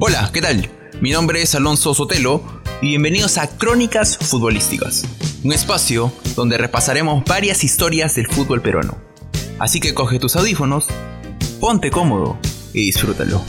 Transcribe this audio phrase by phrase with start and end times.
[0.00, 0.70] Hola, ¿qué tal?
[1.00, 2.40] Mi nombre es Alonso Sotelo
[2.80, 5.02] y bienvenidos a Crónicas Futbolísticas,
[5.42, 8.96] un espacio donde repasaremos varias historias del fútbol peruano.
[9.58, 10.86] Así que coge tus audífonos,
[11.58, 12.38] ponte cómodo
[12.72, 13.42] y disfrútalo.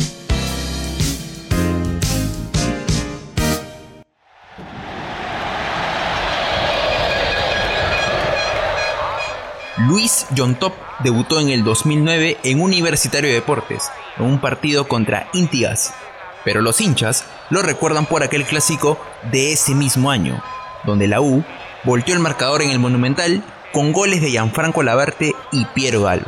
[9.78, 10.74] Luis John Top
[11.04, 15.94] debutó en el 2009 en Universitario de Deportes, en un partido contra Intigas,
[16.44, 19.00] pero los hinchas lo recuerdan por aquel clásico
[19.32, 20.42] de ese mismo año,
[20.84, 21.44] donde la U
[21.84, 26.26] volteó el marcador en el Monumental con goles de Gianfranco Lavarte y Piero Galo.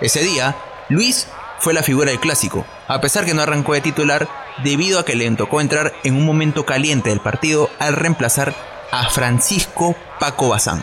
[0.00, 0.56] Ese día,
[0.88, 4.28] Luis fue la figura del clásico, a pesar que no arrancó de titular
[4.62, 8.54] debido a que le tocó entrar en un momento caliente del partido al reemplazar
[8.90, 10.82] a Francisco Paco Bazán.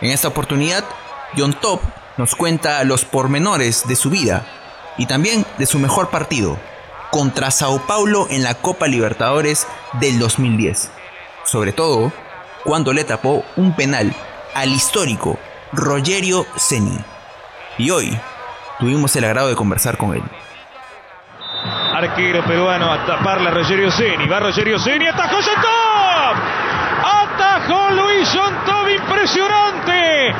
[0.00, 0.84] En esta oportunidad,
[1.36, 1.80] John Top
[2.16, 4.46] nos cuenta los pormenores de su vida
[4.96, 6.58] y también de su mejor partido
[7.16, 10.92] contra Sao Paulo en la Copa Libertadores del 2010.
[11.44, 12.12] Sobre todo,
[12.62, 14.14] cuando le tapó un penal
[14.54, 15.38] al histórico
[15.72, 16.98] Rogerio Ceni.
[17.78, 18.20] Y hoy
[18.78, 20.22] tuvimos el agrado de conversar con él.
[21.94, 24.26] Arquero peruano a taparle a Rogerio Ceni.
[24.28, 26.36] Va Rogerio Ceni, atajó Top.
[27.02, 30.34] Atajó Luis Top, impresionante.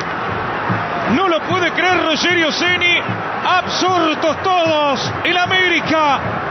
[1.15, 2.99] No lo puede creer Rogerio Ceni.
[3.47, 5.11] Absurdos todos.
[5.23, 6.46] El América.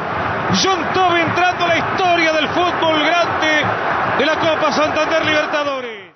[0.55, 6.15] John Top entrando a la historia del fútbol grande de la Copa Santander Libertadores.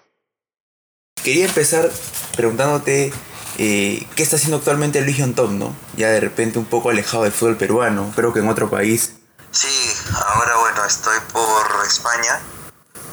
[1.22, 1.90] Quería empezar
[2.36, 3.12] preguntándote
[3.58, 5.74] eh, qué está haciendo actualmente Luis John Top, ¿no?
[5.96, 9.14] Ya de repente un poco alejado del fútbol peruano, creo que en otro país.
[9.50, 12.40] Sí, ahora bueno, estoy por España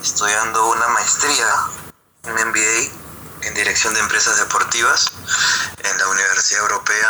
[0.04, 1.48] estudiando una maestría,
[2.26, 5.12] un MBA en dirección de empresas deportivas
[5.84, 7.10] en la Universidad Europea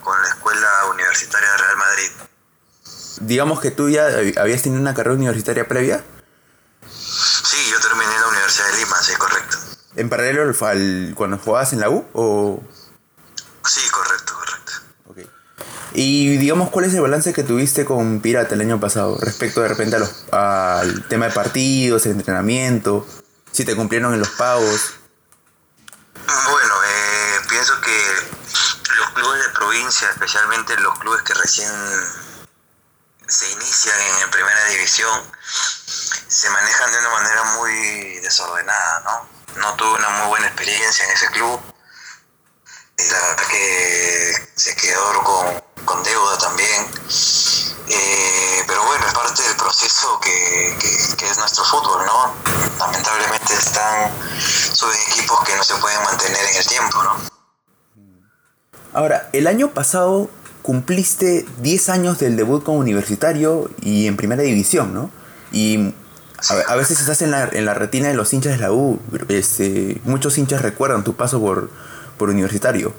[0.00, 2.10] con la Escuela Universitaria de Real Madrid.
[3.20, 6.04] Digamos que tú ya habías tenido una carrera universitaria previa.
[6.90, 9.56] Sí, yo terminé en la Universidad de Lima, sí, correcto.
[9.96, 12.62] ¿En paralelo al, cuando jugabas en la U o...?
[13.64, 14.72] Sí, correcto, correcto.
[15.06, 15.30] Okay.
[15.92, 19.68] Y digamos, ¿cuál es el balance que tuviste con Pirata el año pasado respecto de
[19.68, 23.06] repente a los, al tema de partidos, el entrenamiento,
[23.50, 24.94] si te cumplieron en los pagos?
[26.26, 27.98] Bueno, eh, pienso que
[28.98, 31.70] los clubes de provincia, especialmente los clubes que recién
[33.28, 35.22] se inician en primera división,
[36.28, 39.60] se manejan de una manera muy desordenada, ¿no?
[39.60, 41.60] No tuve una muy buena experiencia en ese club.
[42.96, 46.90] Y la verdad que se quedó con, con deuda también.
[47.88, 52.34] Eh, pero bueno, es parte del proceso que, que, que, es nuestro fútbol, ¿no?
[52.78, 54.10] Lamentablemente están
[54.74, 57.38] suben equipos que no se pueden mantener en el tiempo, ¿no?
[58.94, 60.30] Ahora, el año pasado
[60.68, 65.10] cumpliste 10 años del debut como universitario y en primera división, ¿no?
[65.50, 65.94] Y
[66.68, 69.00] a, veces estás en la, en la retina de los hinchas de la U.
[69.30, 71.70] Este, muchos hinchas recuerdan tu paso por,
[72.18, 72.94] por universitario.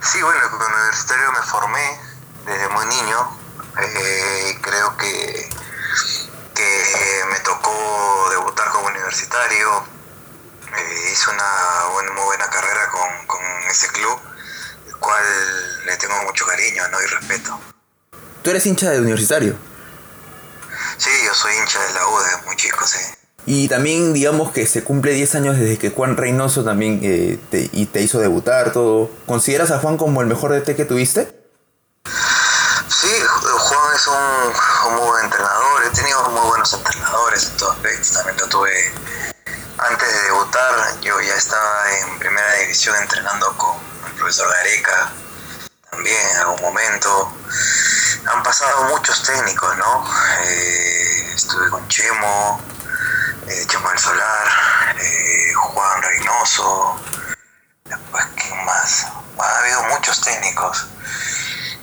[0.00, 2.00] Sí, bueno, como universitario me formé
[2.46, 3.18] desde muy niño.
[3.82, 5.50] Eh, creo que,
[6.54, 9.84] que me tocó debutar como universitario.
[10.78, 14.18] Eh, hice una muy buena carrera con, con ese club,
[15.04, 17.02] cual le tengo mucho cariño ¿no?
[17.02, 17.60] y respeto.
[18.42, 19.56] ¿Tú eres hincha de universitario?
[20.96, 22.98] Sí, yo soy hincha de la U desde muy chico, sí.
[23.46, 27.68] Y también digamos que se cumple 10 años desde que Juan Reynoso también eh, te,
[27.72, 29.10] y te hizo debutar, todo.
[29.26, 31.44] ¿Consideras a Juan como el mejor DT que tuviste?
[32.88, 35.84] Sí, Juan es un, un muy buen entrenador.
[35.84, 38.12] He tenido muy buenos entrenadores en todos aspectos.
[38.12, 38.70] También lo tuve
[39.88, 41.00] antes de debutar.
[41.00, 45.12] Yo ya estaba en primera división entrenando con el profesor Gareca
[45.90, 47.32] también en algún momento.
[48.26, 50.04] Han pasado muchos técnicos, ¿no?
[50.44, 52.60] Eh, estuve con Chemo,
[53.46, 54.48] eh, Chemo del Solar,
[54.98, 57.00] eh, Juan Reynoso,
[57.84, 59.06] después, ¿quién más?
[59.38, 60.86] Ha habido muchos técnicos.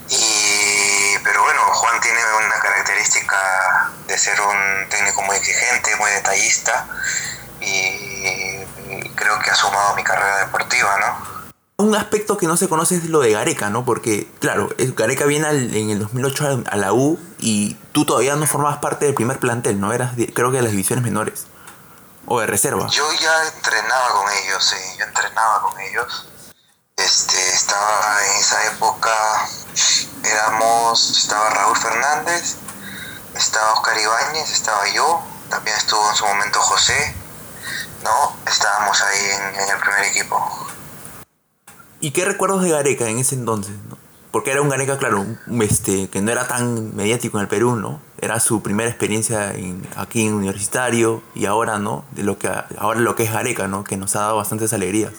[0.08, 6.86] Y, pero bueno, Juan tiene una característica de ser un técnico muy exigente, muy detallista,
[7.62, 11.32] y, creo que ha sumado a mi carrera deportiva, ¿no?
[11.84, 13.84] Un aspecto que no se conoce es lo de Gareca, ¿no?
[13.84, 18.46] Porque, claro, Gareca viene al, en el 2008 a la U y tú todavía no
[18.46, 19.92] formabas parte del primer plantel, ¿no?
[19.92, 21.46] Eras, creo que de las divisiones menores.
[22.26, 22.86] O de reserva.
[22.88, 24.76] Yo ya entrenaba con ellos, sí.
[24.98, 26.28] Yo entrenaba con ellos.
[26.96, 29.10] Este, estaba en esa época,
[30.22, 32.56] éramos, estaba Raúl Fernández,
[33.34, 37.16] estaba Oscar Ibáñez, estaba yo, también estuvo en su momento José,
[38.02, 38.36] ¿no?
[38.46, 40.68] Estábamos ahí en, en el primer equipo.
[42.00, 43.74] ¿Y qué recuerdos de Gareca en ese entonces?
[43.88, 43.96] ¿no?
[44.32, 45.26] porque era un Gareca, claro,
[45.60, 48.00] este, que no era tan mediático en el Perú, ¿no?
[48.18, 49.52] Era su primera experiencia
[49.96, 52.06] aquí en universitario y ahora, ¿no?
[52.12, 53.84] De lo que ahora lo que es Gareca, ¿no?
[53.84, 55.12] Que nos ha dado bastantes alegrías.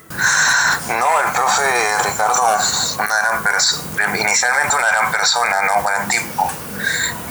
[0.88, 1.63] No, el profe
[2.06, 2.44] Ricardo,
[2.97, 5.80] una gran persona, inicialmente una gran persona, ¿no?
[5.80, 6.50] Un gran tipo.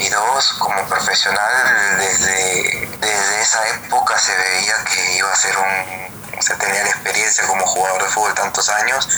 [0.02, 6.36] Y dos, como profesional, desde, desde esa época se veía que iba a ser un,
[6.36, 9.08] o sea, tenía la experiencia como jugador de fútbol tantos años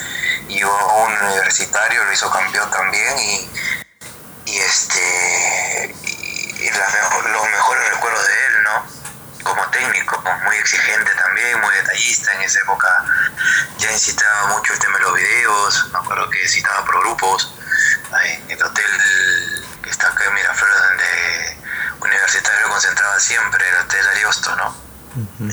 [0.46, 3.50] y un universitario, lo hizo campeón también y,
[4.44, 8.86] y este y, los mejores recuerdos de él, ¿no?
[9.42, 13.04] Como técnico, muy exigente también, muy detallista en esa época,
[13.78, 17.54] ya incitaba mucho el tema de los videos, me acuerdo que citaba por grupos,
[18.22, 19.53] en el hotel
[19.94, 21.56] está acá en Miraflores donde
[22.00, 24.76] universitario concentraba siempre, el hotel Ariosto, ¿no?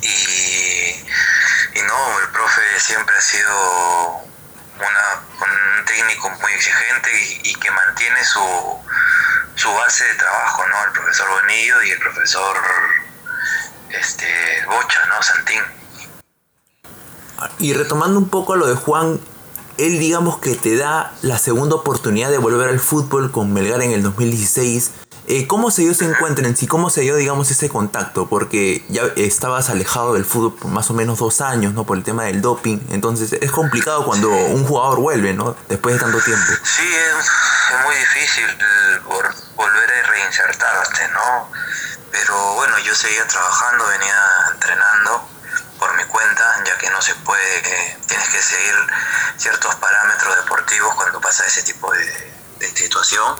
[0.01, 1.05] y,
[1.75, 7.11] y no, el profe siempre ha sido un técnico muy exigente
[7.43, 8.41] y, que mantiene su,
[9.55, 10.85] su, base de trabajo, ¿no?
[10.85, 12.57] El profesor Bonillo y el profesor
[13.89, 15.21] este, Bocha, ¿no?
[15.21, 15.61] Santín.
[17.59, 19.21] Y retomando un poco lo de Juan,
[19.85, 23.91] él digamos que te da la segunda oportunidad de volver al fútbol con Melgar en
[23.91, 24.91] el 2016
[25.27, 26.55] eh, ¿Cómo se dio ese encuentro en?
[26.67, 28.27] ¿Cómo se dio, digamos, ese contacto?
[28.27, 31.85] Porque ya estabas alejado del fútbol por más o menos dos años, ¿no?
[31.85, 32.79] Por el tema del doping.
[32.89, 35.55] Entonces es complicado cuando un jugador vuelve, ¿no?
[35.69, 36.51] Después de tanto tiempo.
[36.63, 37.31] Sí, es,
[37.85, 38.45] muy difícil
[39.55, 41.49] volver a reinsertarte, ¿no?
[42.11, 44.15] Pero bueno, yo seguía trabajando, venía
[44.53, 45.29] entrenando
[45.81, 48.75] por mi cuenta, ya que no se puede, tienes que seguir
[49.35, 52.31] ciertos parámetros deportivos cuando pasa ese tipo de,
[52.75, 53.35] situación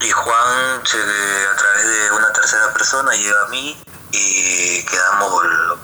[0.00, 3.82] y Juan, a través de una tercera persona, llega a mí
[4.12, 5.42] y quedamos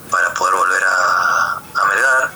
[0.08, 2.30] para poder volver a, a Melgar.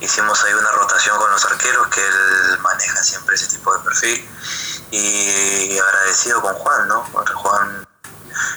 [0.00, 4.28] Hicimos ahí una rotación con los arqueros, que él maneja siempre ese tipo de perfil.
[4.92, 7.02] Y agradecido con Juan, ¿no?
[7.34, 7.85] Juan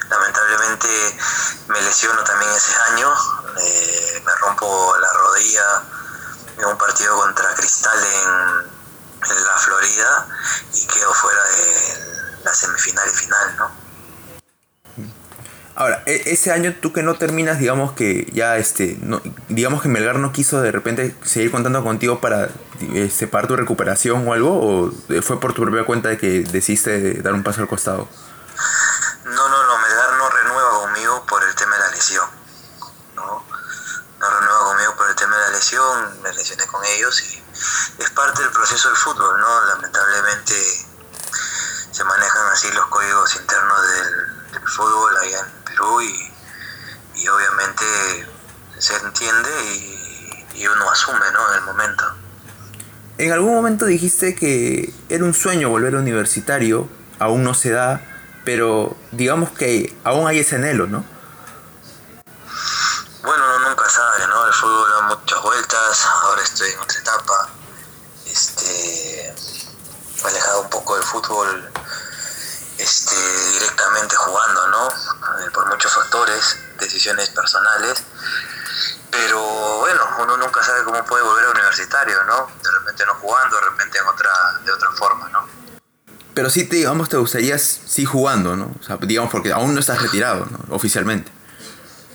[0.09, 0.87] lamentablemente
[1.67, 3.13] me lesiono también ese año,
[3.57, 5.83] eh, me rompo la rodilla
[6.57, 10.27] en un partido contra Cristal en, en la Florida
[10.73, 13.89] y quedo fuera de la semifinal y final, ¿no?
[15.79, 19.87] Ahora, e, ese año tú que no terminas, digamos que ya este, no, digamos que
[19.87, 22.49] Melgar no quiso de repente seguir contando contigo para
[23.09, 24.91] separar tu recuperación o algo, o
[25.21, 28.09] fue por tu propia cuenta de que decidiste dar un paso al costado?
[29.23, 32.29] No, no, no, Melgar no renueva conmigo por el tema de la lesión,
[33.15, 33.45] ¿no?
[34.19, 37.43] No renueva conmigo por el tema de la lesión, me lesioné con ellos y
[38.01, 39.65] es parte del proceso del fútbol, ¿no?
[39.65, 40.55] Lamentablemente
[41.91, 47.83] se manejan así los códigos internos del, fútbol allá en Perú y, obviamente
[48.77, 49.49] se entiende
[50.55, 51.49] y, uno asume ¿no?
[51.49, 52.03] en el momento.
[53.17, 56.89] En algún momento dijiste que era un sueño volver universitario,
[57.19, 58.01] aún no se da,
[58.45, 61.03] pero digamos que aún hay ese anhelo, ¿no?
[63.23, 64.47] Bueno, uno nunca sabe, ¿no?
[64.47, 67.49] El fútbol da muchas vueltas, ahora estoy en otra etapa,
[68.25, 69.35] este,
[70.23, 71.03] alejado un poco del
[71.39, 71.69] fútbol
[72.77, 73.15] este,
[73.51, 74.87] directamente jugando, ¿no?
[74.87, 78.03] Eh, por muchos factores, decisiones personales.
[79.11, 82.47] Pero bueno, uno nunca sabe cómo puede volver a universitario, ¿no?
[82.61, 84.31] De repente no jugando, de repente en otra,
[84.63, 85.47] de otra forma, ¿no?
[86.33, 88.71] Pero sí, te, digamos, te gustaría sí jugando, ¿no?
[88.79, 90.75] O sea, digamos, porque aún no estás retirado, ¿no?
[90.75, 91.31] Oficialmente.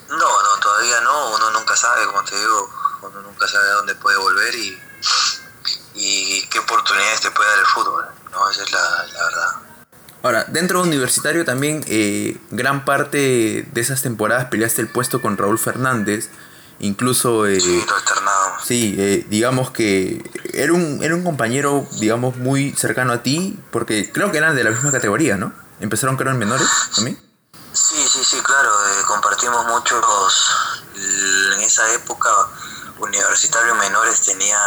[0.08, 1.34] No, no, todavía no.
[1.34, 2.70] Uno nunca sabe, como te digo,
[3.02, 4.80] uno nunca sabe a dónde puede volver y,
[5.94, 8.50] y qué oportunidades te puede dar el fútbol, ¿no?
[8.50, 9.48] Esa es la, la verdad.
[10.22, 15.36] Ahora, dentro de universitario también eh, gran parte de esas temporadas peleaste el puesto con
[15.36, 16.30] Raúl Fernández.
[16.80, 17.46] Incluso...
[17.46, 17.84] Eh, sí.
[18.64, 20.22] Sí, eh, digamos que
[20.54, 24.64] era un, era un compañero, digamos, muy cercano a ti, porque creo que eran de
[24.64, 25.52] la misma categoría, ¿no?
[25.80, 27.20] Empezaron creo en menores también.
[27.72, 28.70] Sí, sí, sí, claro,
[29.06, 30.02] compartimos muchos,
[31.54, 32.30] en esa época
[32.98, 34.58] Universitario Menores tenía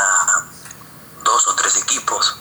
[1.23, 2.37] dos o tres equipos,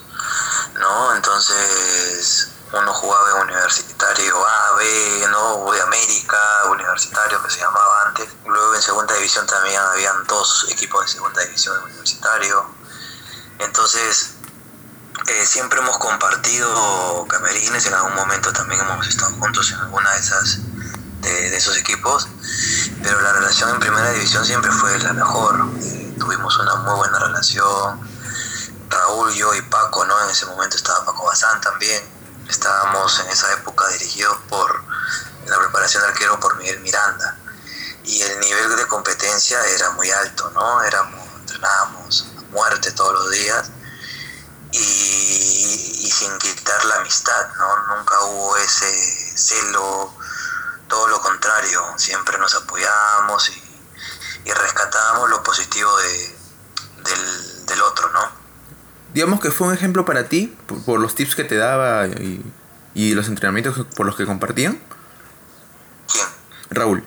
[0.78, 1.14] ¿no?
[1.14, 5.73] Entonces uno jugaba en universitario A, B, ¿no?
[5.73, 6.38] de América,
[6.71, 8.28] universitario que se llamaba antes.
[8.45, 12.66] Luego en segunda división también habían dos equipos de segunda división de universitario.
[13.59, 14.33] Entonces,
[15.28, 20.21] eh, siempre hemos compartido camerines, en algún momento también hemos estado juntos en alguna de
[20.21, 20.59] esas
[21.23, 22.28] de, esos equipos,
[23.02, 25.68] pero la relación en primera división siempre fue la mejor.
[25.83, 28.15] Eh, tuvimos una muy buena relación.
[28.88, 30.23] Raúl, yo y Paco, ¿no?
[30.25, 32.16] En ese momento estaba Paco Bazán también
[32.49, 34.85] Estábamos en esa época dirigidos por
[35.47, 37.37] la preparación de arquero por Miguel Miranda
[38.05, 40.83] y el nivel de competencia era muy alto, ¿no?
[40.83, 43.71] Éramos, entrenábamos a muerte todos los días
[44.71, 47.97] y, sin quitar la amistad, ¿no?
[47.97, 50.14] Nunca hubo ese celo,
[50.88, 53.62] todo lo contrario, siempre nos apoyábamos y,
[54.52, 56.38] rescatábamos lo positivo de,
[57.66, 58.46] del, otro, ¿no?
[59.16, 60.54] Digamos que fue un ejemplo para ti,
[60.85, 62.44] por, los tips que te daba y,
[62.92, 64.78] y los entrenamientos por los que compartían.
[66.12, 66.26] ¿Quién?
[66.68, 67.02] Raúl.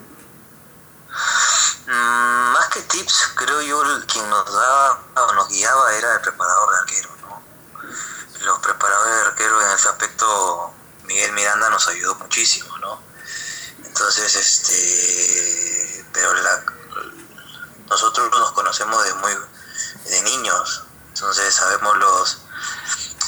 [1.85, 6.71] Mm, más que tips, creo yo, quien nos daba o nos guiaba era el preparador
[6.71, 7.43] de arquero, ¿no?
[8.43, 10.73] Los preparadores de arquero en ese aspecto,
[11.03, 12.99] Miguel Miranda nos ayudó muchísimo, ¿no?
[13.85, 16.63] Entonces, este, pero la,
[17.87, 19.31] nosotros nos conocemos de muy,
[20.09, 20.88] de niños,
[21.19, 22.37] entonces sabemos los,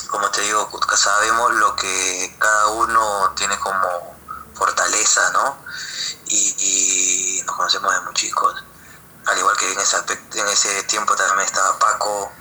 [0.08, 4.18] como te digo, sabemos lo que cada uno tiene como
[4.54, 5.58] fortaleza, ¿no?
[6.28, 8.64] Y, nos conocemos de muy chicos.
[9.26, 9.98] Al igual que en ese,
[10.36, 12.32] en ese tiempo también estaba Paco,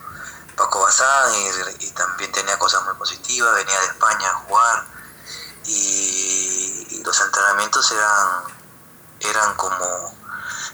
[0.56, 4.86] Paco Bazán y, también tenía cosas muy positivas, venía de España a jugar
[5.64, 8.44] y, los entrenamientos eran,
[9.18, 10.16] eran como,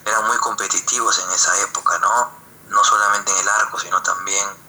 [0.05, 2.31] eran muy competitivos en esa época, ¿no?
[2.69, 4.66] No solamente en el arco, sino también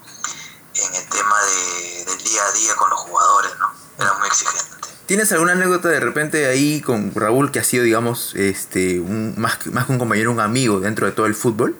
[0.74, 3.72] en el tema de, del día a día con los jugadores, ¿no?
[3.98, 4.88] Era muy exigente.
[5.06, 9.66] ¿Tienes alguna anécdota de repente ahí con Raúl que ha sido, digamos, este, un, más,
[9.68, 11.76] más que un compañero, un amigo dentro de todo el fútbol?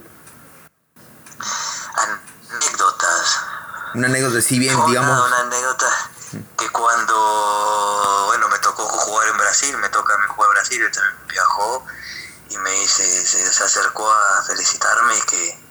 [2.51, 3.41] Anécdotas.
[3.95, 5.27] Una anécdota, si bien, digamos.
[5.27, 6.09] Una anécdota
[6.57, 11.17] que cuando, bueno, me tocó jugar en Brasil, me toca jugar en Brasil, él también
[11.29, 11.87] viajó
[12.51, 15.68] y me dice, se, acercó a felicitarme y que,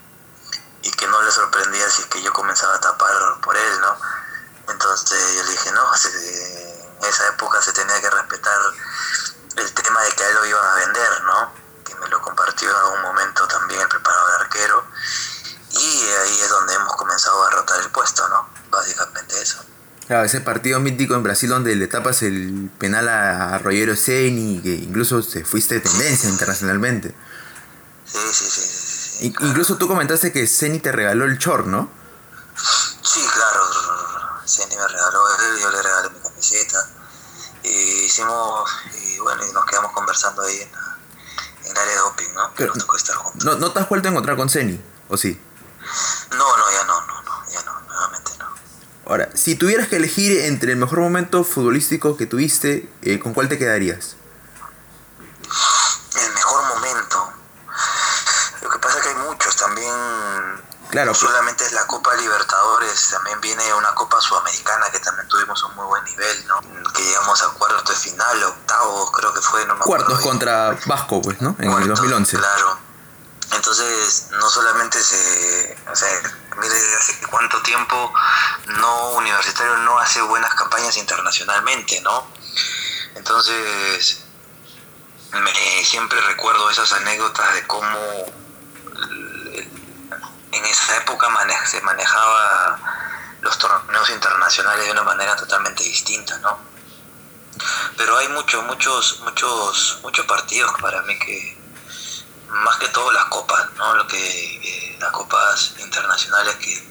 [0.87, 3.97] y que no le sorprendía si es que yo comenzaba a tapar por él, ¿no?
[4.71, 8.57] Entonces yo le dije, no, en esa época se tenía que respetar
[9.57, 11.51] el tema de que a él lo iban a vender, ¿no?
[11.83, 14.85] Que me lo compartió en algún momento también el preparador arquero.
[15.71, 18.47] Y ahí es donde hemos comenzado a rotar el puesto, ¿no?
[18.69, 19.63] Básicamente eso.
[20.07, 24.69] Claro, ese partido mítico en Brasil donde le tapas el penal a Rogero Ceni, que
[24.69, 27.13] incluso se fuiste de tendencia internacionalmente.
[28.05, 28.19] Sí.
[28.31, 28.46] sí,
[29.21, 31.89] Incluso tú comentaste que Ceni te regaló el short, ¿no?
[33.03, 33.63] Sí, claro.
[34.45, 36.87] Ceni me regaló él, yo le regalé mi camiseta.
[37.63, 40.69] Y hicimos, y bueno, y nos quedamos conversando ahí en,
[41.65, 42.51] en el área de doping, ¿no?
[42.55, 43.43] Pero, nos tocó estar juntos.
[43.43, 44.79] ¿no, ¿No te has vuelto a encontrar con Ceni?
[45.09, 45.39] ¿O sí?
[46.31, 48.45] No, no, ya no, no, no, ya no, nuevamente no.
[49.05, 53.47] Ahora, si tuvieras que elegir entre el mejor momento futbolístico que tuviste, eh, ¿con cuál
[53.47, 54.15] te quedarías?
[56.15, 57.33] El mejor momento.
[58.61, 59.55] Lo que pasa es que hay muchos.
[59.55, 59.93] También
[60.97, 61.11] Claro.
[61.11, 65.75] No solamente es la Copa Libertadores, también viene una Copa Sudamericana que también tuvimos un
[65.75, 66.59] muy buen nivel, ¿no?
[66.91, 71.21] Que llegamos a cuartos de final, octavos, creo que fue, no me Cuartos contra Vasco,
[71.21, 71.55] pues, ¿no?
[71.59, 72.37] En el 2011.
[72.37, 72.79] Claro.
[73.51, 75.77] Entonces, no solamente se.
[75.91, 76.09] O sea,
[76.57, 78.11] mire, hace cuánto tiempo
[78.65, 82.25] no Universitario no hace buenas campañas internacionalmente, ¿no?
[83.13, 84.23] Entonces,
[85.31, 88.46] me, siempre recuerdo esas anécdotas de cómo
[90.57, 91.27] en esa época
[91.65, 92.79] se manejaba
[93.41, 96.59] los torneos internacionales de una manera totalmente distinta, ¿no?
[97.97, 101.57] Pero hay muchos, muchos, muchos, muchos partidos para mí que,
[102.49, 103.95] más que todo las copas, ¿no?
[103.95, 106.87] Lo que, las copas internacionales que,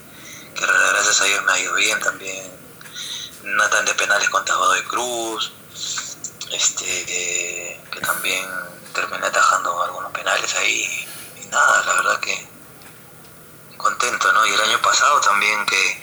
[0.55, 2.57] que gracias a Dios me ha ido bien también.
[3.43, 5.53] Natan de penales contra Godoy Cruz,
[6.51, 8.45] este, que también
[8.93, 11.09] terminé atajando algunos penales ahí.
[11.43, 12.56] Y nada, la verdad que
[13.77, 14.47] contento, ¿no?
[14.47, 16.03] Y el año pasado también que,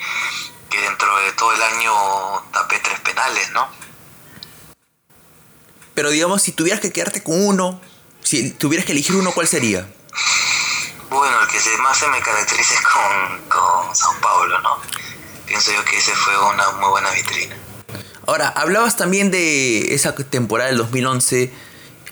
[0.80, 1.94] dentro de todo el año
[2.52, 3.68] tapé tres penales, ¿no?
[5.94, 7.80] Pero digamos, si tuvieras que quedarte con uno,
[8.24, 9.88] si tuvieras que elegir uno, ¿cuál sería?
[11.10, 14.80] Bueno, el que más se me caracteriza es con, con Sao Paulo, ¿no?
[15.46, 17.56] Pienso yo que ese fue una muy buena vitrina.
[18.26, 21.52] Ahora, hablabas también de esa temporada del 2011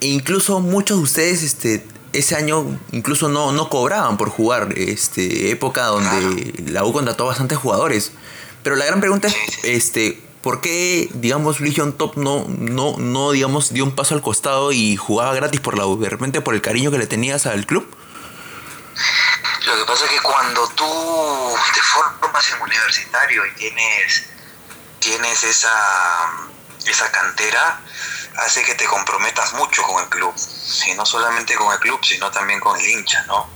[0.01, 5.51] e incluso muchos de ustedes este, ese año incluso no, no cobraban por jugar, este,
[5.51, 8.11] época donde la U contrató bastantes jugadores.
[8.63, 13.73] Pero la gran pregunta es, este, ¿por qué, digamos, Legion Top no, no, no, digamos,
[13.73, 15.99] dio un paso al costado y jugaba gratis por la U?
[15.99, 17.87] ¿De repente por el cariño que le tenías al club?
[19.65, 24.25] Lo que pasa es que cuando tú te formas en universitario y tienes,
[24.99, 25.71] tienes esa,
[26.85, 27.79] esa cantera,
[28.37, 30.33] hace que te comprometas mucho con el club,
[30.87, 33.49] y no solamente con el club, sino también con el hincha, ¿no?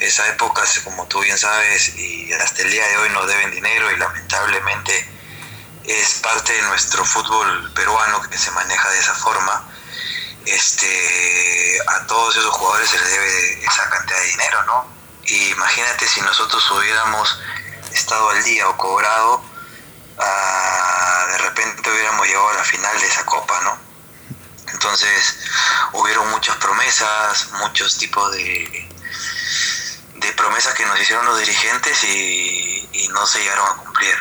[0.00, 3.90] Esa época, como tú bien sabes, y hasta el día de hoy nos deben dinero
[3.90, 5.08] y lamentablemente
[5.84, 9.68] es parte de nuestro fútbol peruano que se maneja de esa forma.
[10.46, 14.86] Este, a todos esos jugadores se les debe esa cantidad de dinero, ¿no?
[15.24, 17.40] Y imagínate si nosotros hubiéramos
[17.92, 19.54] estado al día o cobrado
[20.18, 23.83] a repente hubiéramos llegado a la final de esa copa, ¿no?
[24.84, 25.38] Entonces
[25.92, 28.86] hubieron muchas promesas, muchos tipos de,
[30.16, 34.14] de promesas que nos hicieron los dirigentes y, no se llegaron a cumplir.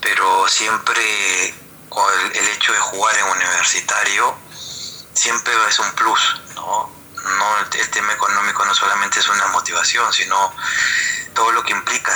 [0.00, 4.34] Pero siempre el, hecho de jugar en universitario
[5.12, 6.90] siempre es un plus, ¿no?
[7.16, 10.54] no el tema económico no solamente es una motivación, sino
[11.34, 12.14] todo lo que implica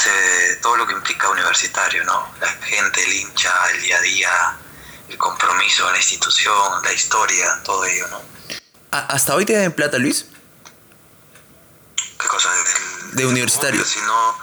[0.62, 2.33] todo lo que implica universitario, ¿no?
[2.40, 4.59] La gente, el hincha, el día a día,
[5.08, 8.20] el compromiso, la institución, la historia, todo ello, ¿no?
[8.90, 10.26] ¿Hasta hoy te dan plata, Luis?
[12.18, 12.48] ¿Qué cosa?
[13.12, 13.84] de universitario.
[13.84, 14.38] Si no,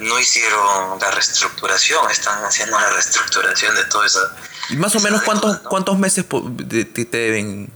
[0.00, 4.20] no hicieron la reestructuración, están haciendo la reestructuración de todo eso.
[4.70, 7.72] ¿Y más o menos cuántos, cuántos meses te deben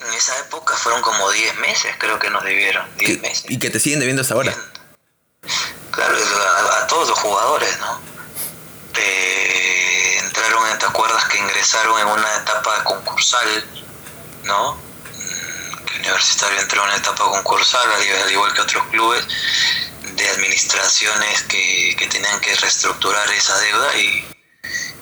[0.00, 2.86] en esa época fueron como 10 meses, creo que nos debieron.
[2.98, 3.44] 10 meses.
[3.48, 4.54] ¿Y que te siguen debiendo hasta ahora?
[5.90, 8.00] Claro, a, todos los jugadores, ¿no?
[10.38, 13.64] Entraron, ¿te acuerdas que ingresaron en una etapa concursal,
[14.44, 14.74] ¿no?
[14.74, 19.26] Mm, que Universitario entró en una etapa concursal, al igual que otros clubes,
[20.02, 24.26] de administraciones que, que tenían que reestructurar esa deuda y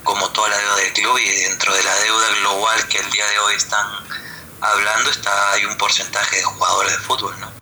[0.03, 3.27] como toda la deuda del club y dentro de la deuda global que el día
[3.27, 3.87] de hoy están
[4.61, 7.53] hablando está hay un porcentaje de jugadores de fútbol, ¿no?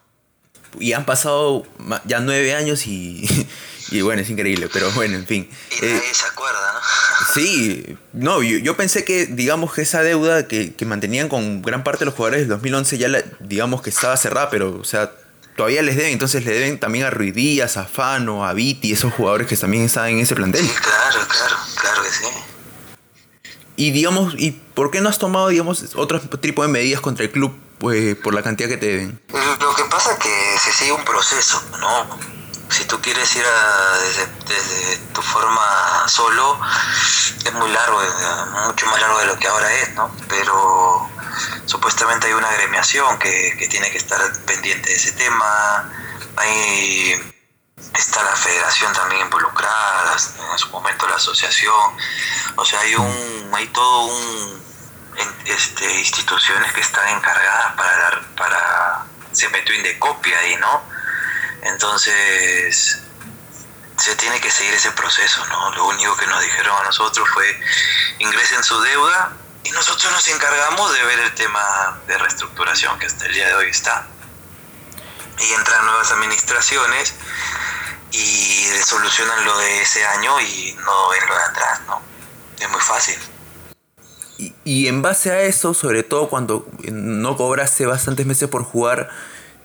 [0.78, 1.64] Y han pasado
[2.04, 3.24] ya nueve años y,
[3.90, 5.50] y bueno, es increíble, pero bueno, en fin.
[5.70, 6.26] Y nadie eh, se.
[7.34, 12.00] Sí, no, yo, pensé que, digamos, que esa deuda que, que, mantenían con gran parte
[12.00, 15.10] de los jugadores del 2011 ya, la, digamos, que estaba cerrada, pero, o sea,
[15.56, 19.46] todavía les deben, entonces le deben también a Ruidías, a Fano, a Viti, esos jugadores
[19.46, 20.66] que también estaban en ese plantel.
[20.66, 22.24] Sí, claro, claro, claro que sí.
[23.76, 27.32] Y digamos, ¿y por qué no has tomado, digamos, otro tipo de medidas contra el
[27.32, 29.20] club pues, por la cantidad que te deben?
[29.32, 32.43] Lo que pasa es que se sigue un proceso, ¿no?
[32.94, 36.60] Tú quieres ir a, desde, tu forma solo,
[37.44, 38.00] es muy largo,
[38.68, 40.14] mucho más largo de lo que ahora es, ¿no?
[40.28, 41.10] Pero
[41.66, 45.90] supuestamente hay una agremiación que, que tiene que estar pendiente de ese tema,
[46.36, 47.34] hay
[47.96, 50.12] está la federación también involucrada,
[50.52, 51.96] en su momento la asociación,
[52.54, 54.62] o sea, hay un, hay todo un
[55.46, 60.93] este, instituciones que están encargadas para dar, para se metió de copia ahí, ¿no?
[61.64, 62.98] Entonces
[63.98, 65.74] se tiene que seguir ese proceso, ¿no?
[65.74, 67.44] Lo único que nos dijeron a nosotros fue
[68.18, 73.26] ingresen su deuda y nosotros nos encargamos de ver el tema de reestructuración que hasta
[73.26, 74.06] el día de hoy está.
[75.38, 77.14] Y entran nuevas administraciones
[78.12, 82.02] y solucionan lo de ese año y no ven lo de atrás, ¿no?
[82.60, 83.18] Es muy fácil.
[84.36, 89.10] Y, y en base a eso, sobre todo cuando no cobraste bastantes meses por jugar,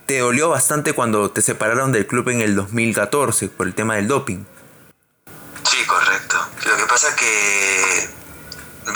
[0.09, 4.07] te dolió bastante cuando te separaron del club en el 2014 por el tema del
[4.07, 4.43] doping.
[5.61, 6.35] Sí, correcto.
[6.65, 8.09] Lo que pasa es que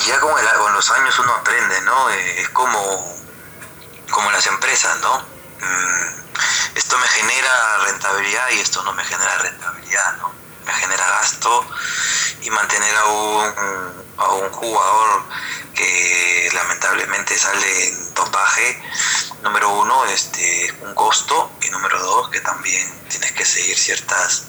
[0.07, 2.09] ya con, con los años uno aprende, ¿no?
[2.09, 3.15] Eh, es como,
[4.09, 5.19] como las empresas, ¿no?
[5.19, 10.42] Mm, esto me genera rentabilidad y esto no me genera rentabilidad, ¿no?
[10.65, 11.65] Me genera gasto
[12.41, 13.53] y mantener a un,
[14.17, 15.23] a un jugador
[15.73, 18.81] que lamentablemente sale en topaje,
[19.43, 24.45] número uno, este, un costo y número dos, que también tienes que seguir ciertas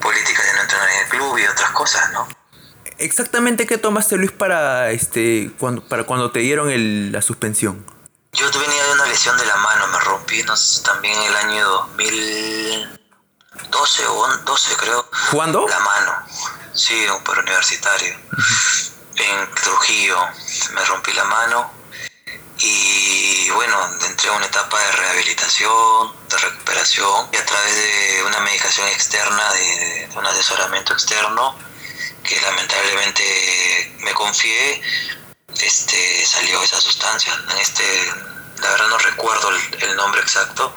[0.00, 2.28] políticas de no entrenar en el club y otras cosas, ¿no?
[2.98, 7.86] Exactamente qué tomaste Luis para este cuando para cuando te dieron el, la suspensión.
[8.32, 11.88] Yo venía de una lesión de la mano, me rompí no sé, también el año
[13.70, 15.10] 2012 o 12 creo.
[15.32, 15.66] ¿Cuándo?
[15.68, 16.26] La mano,
[16.72, 18.16] sí, por universitario.
[19.16, 20.18] En Trujillo
[20.72, 21.70] me rompí la mano
[22.58, 28.40] y bueno, entré a una etapa de rehabilitación, de recuperación y a través de una
[28.40, 31.56] medicación externa, de, de un asesoramiento externo
[32.22, 34.82] que lamentablemente me confié,
[35.60, 37.32] este, salió esa sustancia.
[37.50, 37.84] En este,
[38.60, 40.74] la verdad no recuerdo el, nombre exacto,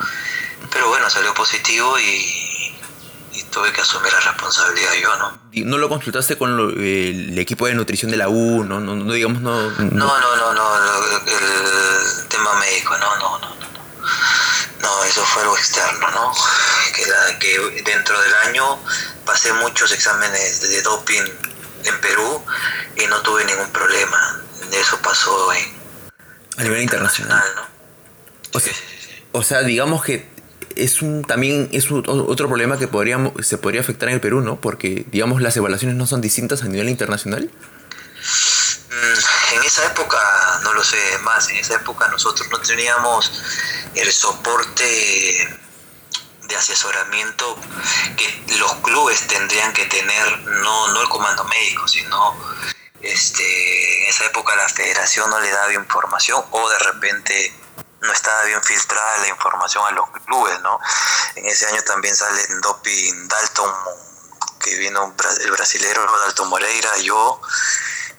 [0.72, 2.42] pero bueno, salió positivo y,
[3.53, 5.39] tuve que asumir la responsabilidad yo, ¿no?
[5.53, 8.63] ¿No lo consultaste con el equipo de nutrición de la U?
[8.63, 9.89] No, no, no digamos, no, no.
[9.91, 10.75] No, no, no,
[11.25, 13.67] el, tema médico, no, no, no, no.
[14.81, 16.33] No, eso fue algo externo, ¿no?
[16.95, 18.79] Que, la, que dentro del año
[19.25, 21.23] pasé muchos exámenes de doping
[21.85, 22.43] en Perú
[22.97, 24.43] y no tuve ningún problema
[24.79, 25.73] eso pasó en,
[26.57, 27.61] a nivel internacional, ¿no?
[28.53, 28.73] O sea,
[29.31, 30.31] o sea, digamos que
[30.75, 34.59] es un también es otro problema que podríamos se podría afectar en el Perú, ¿no?
[34.59, 37.49] Porque digamos las evaluaciones no son distintas a nivel internacional.
[38.89, 40.17] Mm, en esa época
[40.63, 43.31] no lo sé más, en esa época nosotros no teníamos
[43.95, 45.59] el soporte
[46.47, 47.57] de asesoramiento
[48.17, 52.36] que los clubes tendrían que tener, no, no el comando médico, sino
[53.01, 57.53] este, en esa época la federación no le daba información o de repente
[58.03, 60.79] no estaba bien filtrada la información a los clubes, ¿no?
[61.35, 63.73] En ese año también sale en doping Dalton,
[64.59, 67.41] que vino el brasilero Dalton Moreira, yo,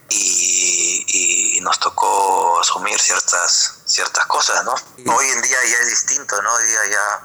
[0.09, 4.75] y, nos tocó asumir ciertas ciertas cosas, ¿no?
[5.15, 6.53] Hoy en día ya es distinto, ¿no?
[6.53, 7.25] Hoy día ya,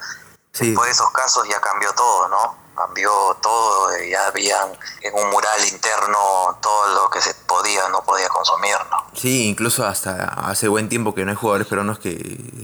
[0.53, 2.57] después de esos casos ya cambió todo, ¿no?
[2.79, 3.11] Cambió
[3.41, 4.69] todo, ya habían
[5.01, 8.97] en un mural interno todo lo que se podía, no podía consumir, ¿no?
[9.13, 12.15] Sí, incluso hasta hace buen tiempo que no hay jugadores peruanos que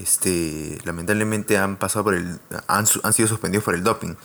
[0.02, 4.16] este, lamentablemente han pasado por el, han, han sido suspendidos por el doping.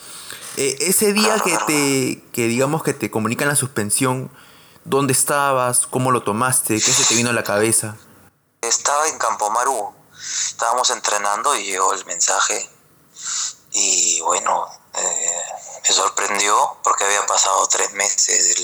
[0.57, 4.31] Eh, ese día que te, que digamos que te comunican la suspensión,
[4.85, 5.89] ¿dónde estabas?
[5.89, 6.75] ¿Cómo lo tomaste?
[6.75, 7.97] ¿Qué se te vino a la cabeza?
[8.61, 12.71] Estaba en Campo Maru, estábamos entrenando y llegó el mensaje
[13.73, 14.80] y bueno, eh,
[15.91, 18.55] me sorprendió porque había pasado tres meses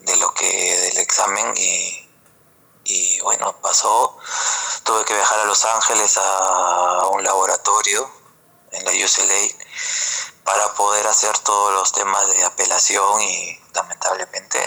[0.00, 4.16] de lo que del examen y, bueno, pasó.
[4.84, 8.10] Tuve que viajar a Los Ángeles a un laboratorio
[8.70, 9.54] en la UCLA
[10.44, 14.58] para poder hacer todos los temas de apelación y lamentablemente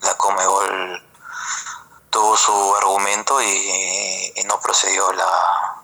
[0.00, 1.00] la Comebol
[2.10, 5.82] tuvo su argumento y, no procedió la,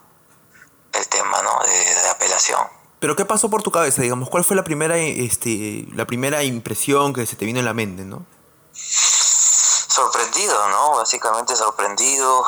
[0.95, 1.63] el tema ¿no?
[1.63, 2.82] de apelación.
[3.03, 4.31] Pero ¿qué pasó por tu cabeza, digamos?
[4.31, 8.05] ¿Cuál fue la primera, este, la primera impresión que se te vino en la mente,
[8.05, 8.25] no?
[8.73, 10.99] Sorprendido, ¿no?
[10.99, 12.45] Básicamente sorprendido,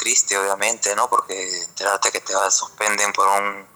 [0.00, 1.08] triste obviamente, ¿no?
[1.08, 3.68] Porque enterarte que te suspenden por un,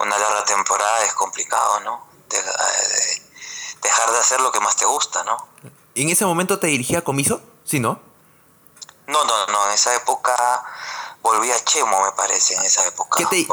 [0.00, 2.06] una larga temporada es complicado, ¿no?
[3.80, 5.48] dejar de hacer lo que más te gusta, ¿no?
[5.94, 7.40] ¿En ese momento te dirigía a comiso?
[7.64, 8.02] Sí, ¿no?
[9.06, 10.36] No, no, no, en esa época
[11.28, 13.18] volví a Chemo, me parece, en esa época.
[13.18, 13.46] ¿Qué te,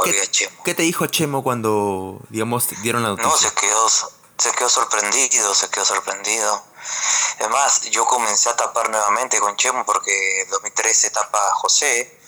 [0.64, 3.32] ¿qué, te dijo Chemo cuando, digamos, dieron la noticia?
[3.32, 3.90] No, se quedó,
[4.38, 6.64] se quedó sorprendido, se quedó sorprendido.
[7.40, 12.20] Además, yo comencé a tapar nuevamente con Chemo porque en 2013 tapa José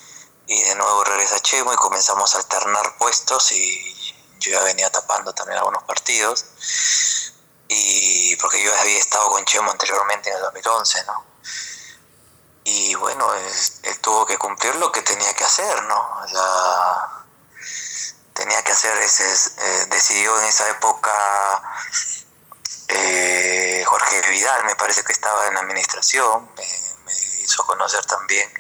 [0.48, 5.34] y de nuevo regresa Chemo y comenzamos a alternar puestos y yo ya venía tapando
[5.34, 6.46] también algunos partidos
[7.68, 11.27] y porque yo había estado con Chemo anteriormente en el 2011, ¿no?
[12.70, 16.28] Y bueno, él, tuvo que cumplir lo que tenía que hacer, ¿no?
[16.28, 17.24] Sea,
[18.34, 21.12] tenía que hacer ese, eh, decidió en esa época
[22.90, 28.52] eh, Jorge Vidal, me parece que estaba en la administración, me hizo conocer también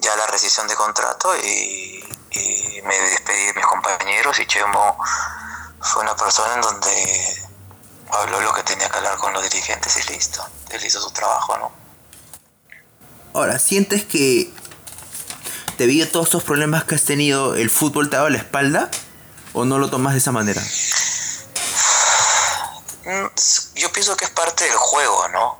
[0.00, 2.04] ya la rescisión de contrato y,
[2.84, 4.98] me despedí de mis compañeros y Chemo
[5.80, 7.48] fue una persona en donde
[8.12, 11.56] habló lo que tenía que hablar con los dirigentes y listo, él hizo su trabajo,
[11.58, 11.87] ¿no?
[13.38, 14.52] Ahora, ¿sientes que
[15.76, 18.90] debido a todos estos problemas que has tenido, el fútbol te ha dado la espalda?
[19.52, 20.60] ¿O no lo tomas de esa manera?
[23.04, 23.26] Mm,
[23.76, 25.56] yo pienso que es parte del juego, ¿no?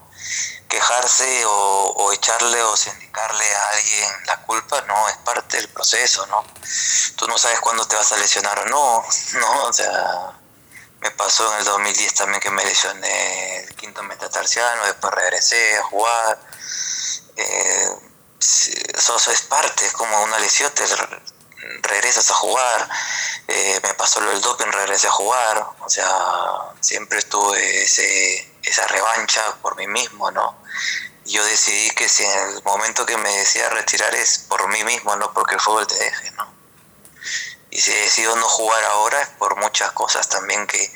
[0.68, 6.44] Quejarse o, echarle o sindicarle a alguien la culpa, no, es parte del proceso, ¿no?
[7.14, 9.04] Tú no sabes cuándo te vas a lesionar o no,
[9.38, 9.62] ¿no?
[9.66, 10.32] O sea,
[10.98, 15.84] me pasó en el 2010 también que me lesioné el quinto metatarsiano, después regresé a
[15.84, 16.48] jugar
[17.38, 17.88] eh,
[18.40, 20.72] es parte, es como una lesión,
[21.83, 22.88] regresas a jugar,
[23.46, 26.11] eh, me pasó lo del doping, regresé a jugar, o sea,
[26.81, 30.62] siempre estuve ese, esa revancha por mí mismo, ¿no?
[31.24, 35.14] Yo decidí que si en el momento que me decía retirar es por mí mismo,
[35.16, 36.48] no porque el fútbol te deje, ¿no?
[37.70, 40.90] Y si decido no jugar ahora es por muchas cosas también que,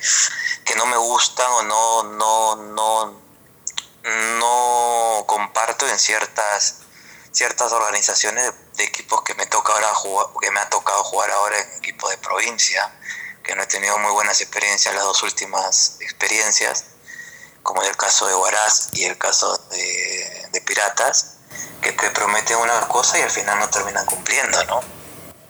[0.65, 3.22] que no me gustan o no, no, no,
[4.05, 6.83] no comparto en ciertas
[7.33, 11.59] ciertas organizaciones de, equipos que me toca ahora jugar, que me ha tocado jugar ahora
[11.59, 12.95] en equipos de provincia,
[13.43, 16.85] que no he tenido muy buenas experiencias las dos últimas experiencias,
[17.63, 21.37] como el caso de Huaraz y el caso de, Piratas,
[21.81, 24.81] que te prometen una cosa y al final no terminan cumpliendo, ¿no?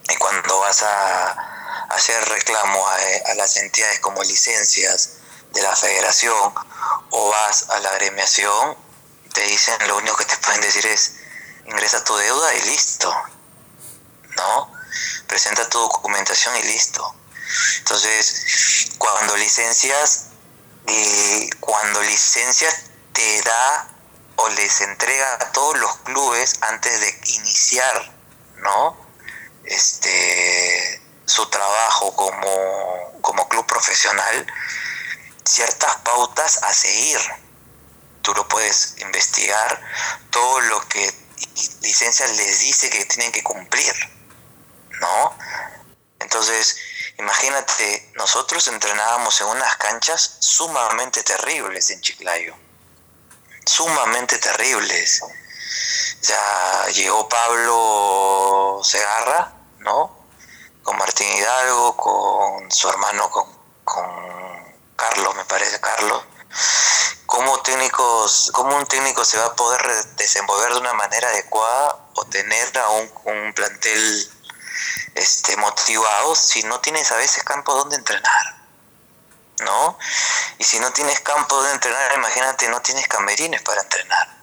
[0.08, 2.88] Y cuando vas a hacer reclamos
[3.26, 5.18] a las entidades como licencias
[5.52, 6.54] de la federación
[7.12, 8.76] o vas a la agremiación,
[9.34, 11.14] te dicen lo único que te pueden decir es
[11.66, 13.14] ingresa tu deuda y listo.
[14.36, 14.72] ¿No?
[15.26, 17.14] Presenta tu documentación y listo.
[17.78, 20.28] Entonces, cuando licencias,
[21.60, 22.74] cuando licencias
[23.12, 23.88] te da
[24.36, 28.10] o les entrega a todos los clubes antes de iniciar,
[28.56, 28.96] ¿no?
[29.64, 34.46] Este su trabajo como, como club profesional,
[35.44, 37.20] ciertas pautas a seguir.
[38.22, 39.80] Tú lo puedes investigar,
[40.30, 41.12] todo lo que
[41.80, 43.94] licencias les dice que tienen que cumplir,
[45.00, 45.36] ¿no?
[46.20, 46.76] Entonces,
[47.18, 52.54] imagínate, nosotros entrenábamos en unas canchas sumamente terribles en Chiclayo,
[53.66, 55.22] sumamente terribles.
[56.22, 60.16] Ya llegó Pablo Segarra, ¿no?
[60.84, 63.46] Con Martín Hidalgo, con su hermano, con,
[63.84, 64.51] con
[64.96, 66.22] Carlos, me parece, Carlos.
[67.26, 69.80] ¿Cómo, técnicos, ¿Cómo un técnico se va a poder
[70.16, 74.30] desenvolver de una manera adecuada o tener a un, un plantel
[75.14, 78.62] este, motivado si no tienes a veces campo donde entrenar?
[79.64, 79.98] ¿no?
[80.58, 84.42] Y si no tienes campo donde entrenar, imagínate, no tienes camerines para entrenar.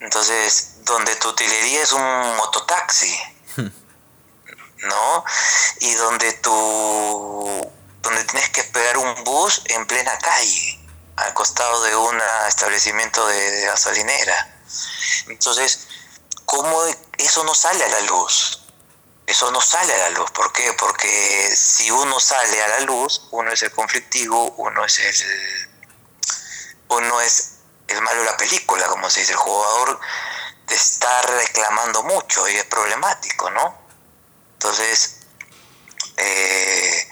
[0.00, 3.18] Entonces, donde tu utilería es un mototaxi,
[4.78, 5.24] ¿no?
[5.80, 10.80] Y donde tu donde tienes que esperar un bus en plena calle,
[11.16, 14.60] al costado de un establecimiento de, gasolinera.
[15.28, 15.86] Entonces,
[16.46, 16.82] ¿cómo
[17.18, 18.62] eso no sale a la luz?
[19.26, 20.30] Eso no sale a la luz.
[20.32, 20.72] ¿Por qué?
[20.72, 25.70] Porque si uno sale a la luz, uno es el conflictivo, uno es el
[26.88, 30.00] uno es el malo de la película, como se dice, el jugador
[30.68, 33.78] está reclamando mucho y es problemático, ¿no?
[34.54, 35.19] Entonces,
[36.16, 37.08] eh,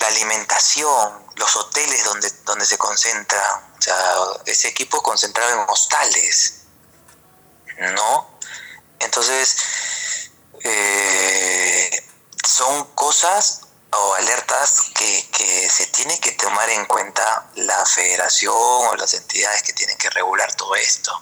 [0.00, 4.14] la alimentación, los hoteles donde, donde se concentra, o sea,
[4.46, 6.62] ese equipo concentrado en hostales,
[7.78, 8.38] ¿no?
[8.98, 9.56] Entonces,
[10.62, 12.04] eh,
[12.46, 13.62] son cosas
[13.92, 19.62] o alertas que, que, se tiene que tomar en cuenta la federación o las entidades
[19.62, 21.12] que tienen que regular todo esto.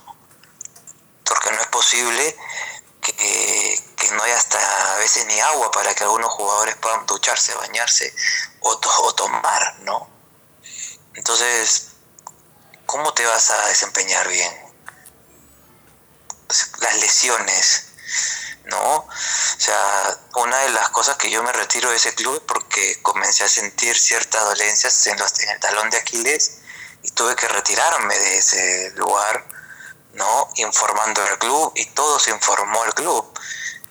[1.24, 2.36] Porque no es posible
[3.00, 7.54] que, que no haya hasta a veces ni agua para que algunos jugadores puedan ducharse,
[7.54, 8.14] bañarse
[8.60, 10.08] o, o tomar, ¿no?
[11.14, 11.88] Entonces,
[12.86, 14.52] ¿cómo te vas a desempeñar bien?
[16.80, 17.88] Las lesiones,
[18.64, 18.94] ¿no?
[18.98, 19.08] O
[19.58, 23.44] sea, una de las cosas que yo me retiro de ese club es porque comencé
[23.44, 26.58] a sentir ciertas dolencias en, los, en el talón de Aquiles
[27.02, 29.44] y tuve que retirarme de ese lugar,
[30.14, 30.48] ¿no?
[30.56, 33.38] Informando al club y todo se informó al club.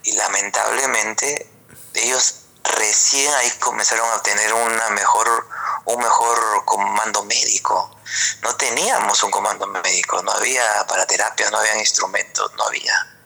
[0.02, 1.50] Y lamentablemente
[1.94, 5.48] ellos recién ahí comenzaron a tener una mejor,
[5.84, 7.96] un mejor comando médico.
[8.42, 13.18] No teníamos un comando médico, no había para terapia, no había instrumentos, no había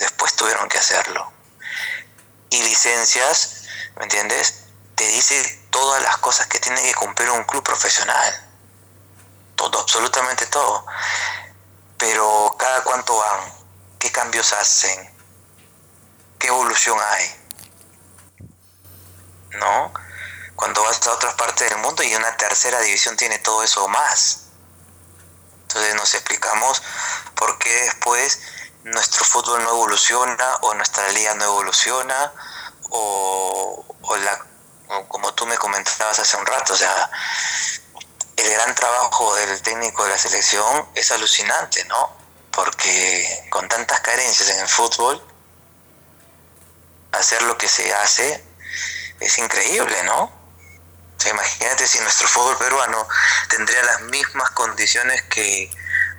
[0.00, 1.32] después tuvieron que hacerlo.
[2.48, 3.62] Y licencias,
[3.96, 4.64] ¿me entiendes?
[4.96, 8.48] Te dice todas las cosas que tiene que cumplir un club profesional.
[9.54, 10.84] Todo, absolutamente todo.
[12.00, 13.52] Pero cada cuánto van,
[13.98, 15.14] qué cambios hacen,
[16.38, 17.36] qué evolución hay.
[19.50, 19.92] ¿No?
[20.56, 24.46] Cuando vas a otras partes del mundo y una tercera división tiene todo eso más.
[25.62, 26.82] Entonces nos explicamos
[27.36, 28.40] por qué después
[28.84, 32.32] nuestro fútbol no evoluciona o nuestra liga no evoluciona
[32.90, 33.84] o,
[34.18, 34.46] la,
[35.08, 37.10] como tú me comentabas hace un rato, o sea,
[38.36, 42.16] el gran trabajo del técnico de la selección es alucinante, ¿no?
[42.52, 45.22] Porque con tantas carencias en el fútbol,
[47.12, 48.44] hacer lo que se hace
[49.20, 50.22] es increíble, ¿no?
[50.22, 53.06] O sea, imagínate si nuestro fútbol peruano
[53.48, 55.70] tendría las mismas condiciones que,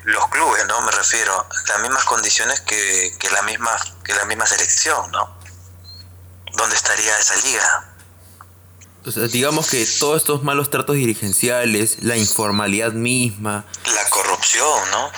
[0.04, 0.82] los clubes, ¿no?
[0.82, 5.38] Me refiero, las mismas condiciones que, que, la, misma, que la misma selección, ¿no?
[6.54, 7.91] ¿Dónde estaría esa liga?
[9.04, 13.66] O sea, digamos que todos estos malos tratos dirigenciales, la informalidad misma.
[13.86, 15.12] La corrupción, ¿no?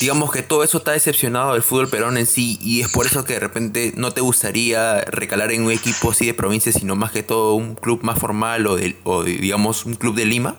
[0.00, 3.24] Digamos que todo eso está decepcionado del fútbol peruano en sí y es por eso
[3.24, 7.12] que de repente no te gustaría recalar en un equipo así de provincia, sino más
[7.12, 10.58] que todo un club más formal o, de, o digamos un club de Lima.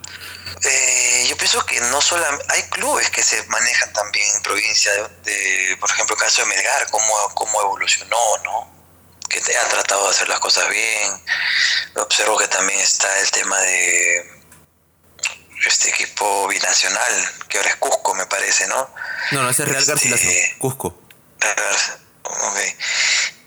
[0.63, 4.91] Eh, yo pienso que no solamente hay clubes que se manejan también en provincia,
[5.25, 8.80] de, por ejemplo, el caso de Melgar, cómo, cómo evolucionó, ¿no?
[9.31, 11.23] Que ha tratado de hacer las cosas bien.
[11.95, 14.41] Observo que también está el tema de
[15.65, 18.93] este equipo binacional, que ahora es Cusco, me parece, ¿no?
[19.31, 21.01] No, no, es Real este, Garcilaso, Cusco.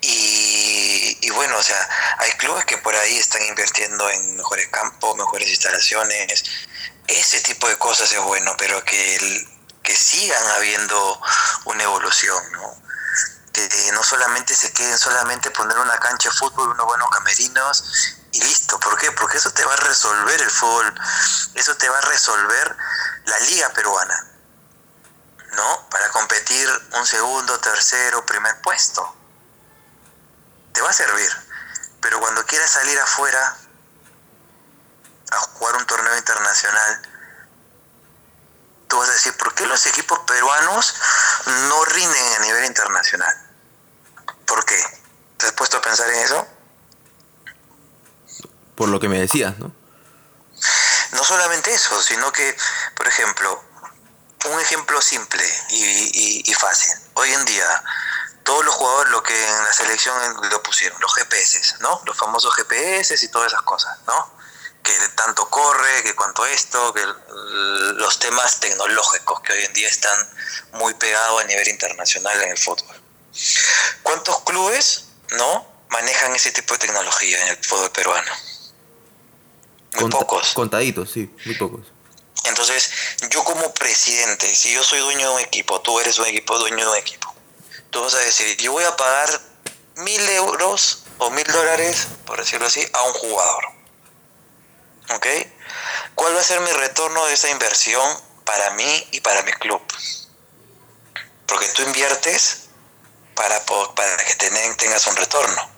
[0.01, 5.17] Y, y, bueno, o sea, hay clubes que por ahí están invirtiendo en mejores campos,
[5.17, 6.45] mejores instalaciones,
[7.07, 9.47] ese tipo de cosas es bueno, pero que,
[9.83, 11.21] que sigan habiendo
[11.65, 12.85] una evolución, ¿no?
[13.55, 17.85] Que no solamente se queden solamente poner una cancha de fútbol, unos buenos camerinos
[18.33, 18.81] y listo.
[18.81, 19.13] ¿Por qué?
[19.13, 20.93] Porque eso te va a resolver el fútbol,
[21.55, 22.77] eso te va a resolver
[23.27, 24.27] la liga peruana,
[25.53, 25.89] ¿no?
[25.89, 29.17] Para competir un segundo, tercero, primer puesto.
[30.73, 31.31] Te va a servir.
[32.01, 33.57] Pero cuando quieras salir afuera,
[35.31, 37.03] a jugar un torneo internacional,
[38.89, 40.95] tú vas a decir, ¿por qué los equipos peruanos
[41.69, 43.44] no rinden a nivel internacional?
[44.47, 44.79] ¿Por qué?
[45.37, 46.47] ¿Te has puesto a pensar en eso?
[48.75, 49.73] Por lo que me decías, ¿no?
[51.13, 52.57] No solamente eso, sino que,
[52.97, 53.63] por ejemplo,
[54.47, 56.93] un ejemplo simple y, y, fácil.
[57.15, 57.85] Hoy en día,
[58.43, 60.15] todos los jugadores, lo que en la selección
[60.51, 62.03] lo pusieron, los GPS, ¿no?
[62.05, 64.35] Los famosos GPS y todas esas cosas, ¿no?
[64.83, 67.07] Que tanto corre, que cuanto esto, que
[67.97, 70.29] los temas tecnológicos que hoy en día están
[70.73, 73.04] muy pegados a nivel internacional en el fútbol.
[74.03, 75.67] ¿Cuántos clubes, no?
[75.89, 78.33] Manejan ese tipo de tecnología en el fútbol peruano.
[80.01, 80.53] Muy pocos.
[80.55, 81.87] Contaditos, sí, muy pocos.
[82.45, 82.91] Entonces,
[83.31, 86.85] yo como presidente, si yo soy dueño de un equipo, tú eres un equipo, dueño
[86.85, 87.35] de un equipo,
[87.91, 89.41] tú vas a decir, yo voy a pagar
[89.97, 93.65] mil euros o mil dólares, por decirlo así, a un jugador.
[95.11, 95.27] ¿Ok?
[96.15, 98.05] ¿Cuál va a ser mi retorno de esa inversión
[98.45, 99.83] para mí y para mi club?
[101.47, 102.64] Porque tú inviertes
[103.35, 105.71] para, para que tengas un retorno.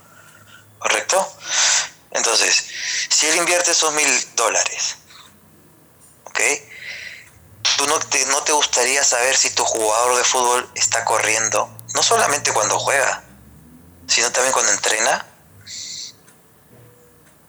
[0.79, 1.37] ¿Correcto?
[2.13, 2.65] Entonces,
[3.09, 4.97] si él invierte esos mil dólares,
[6.25, 6.41] ¿ok?
[7.77, 11.69] ¿Tú no te, no te gustaría saber si tu jugador de fútbol está corriendo?
[11.95, 13.25] No solamente cuando juega,
[14.07, 15.27] sino también cuando entrena.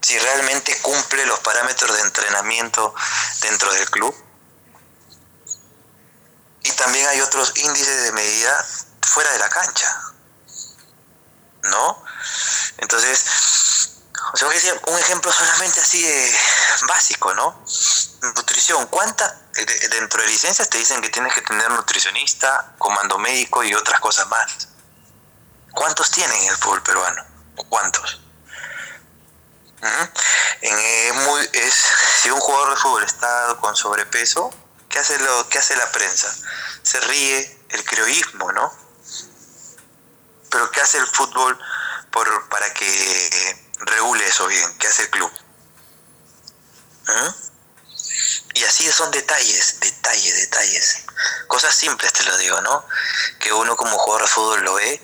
[0.01, 2.93] Si realmente cumple los parámetros de entrenamiento
[3.41, 4.15] dentro del club.
[6.63, 8.67] Y también hay otros índices de medida
[9.07, 10.01] fuera de la cancha.
[11.63, 12.03] ¿No?
[12.77, 13.25] Entonces,
[14.33, 16.35] o sea, un ejemplo solamente así de
[16.87, 17.63] básico, ¿no?
[18.35, 18.87] Nutrición.
[18.87, 19.33] ¿Cuántas
[19.89, 24.27] dentro de licencias te dicen que tienes que tener nutricionista, comando médico y otras cosas
[24.27, 24.67] más?
[25.71, 27.23] ¿Cuántos tienen el fútbol peruano?
[27.69, 28.21] ¿Cuántos?
[30.61, 31.73] es muy, es,
[32.21, 34.49] si un jugador de fútbol está con sobrepeso,
[34.89, 36.33] ¿qué hace, lo, qué hace la prensa?
[36.81, 38.86] Se ríe el crioísmo, ¿no?
[40.49, 41.59] Pero ¿qué hace el fútbol
[42.11, 45.31] por, para que regule eso bien, que hace el club.
[47.09, 47.31] ¿Eh?
[48.55, 51.05] Y así son detalles, detalles, detalles.
[51.47, 52.85] Cosas simples te lo digo, ¿no?
[53.39, 55.01] Que uno como jugador de fútbol lo ve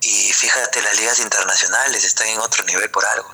[0.00, 3.30] y fíjate, las ligas internacionales están en otro nivel por algo.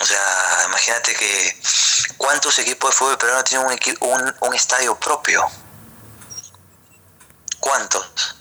[0.00, 1.62] O sea, imagínate que
[2.16, 5.44] cuántos equipos de fútbol pero tienen un, un, un estadio propio.
[7.58, 8.39] ¿Cuántos?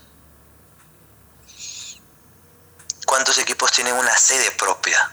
[3.09, 5.11] ¿Cuántos equipos tienen una sede propia?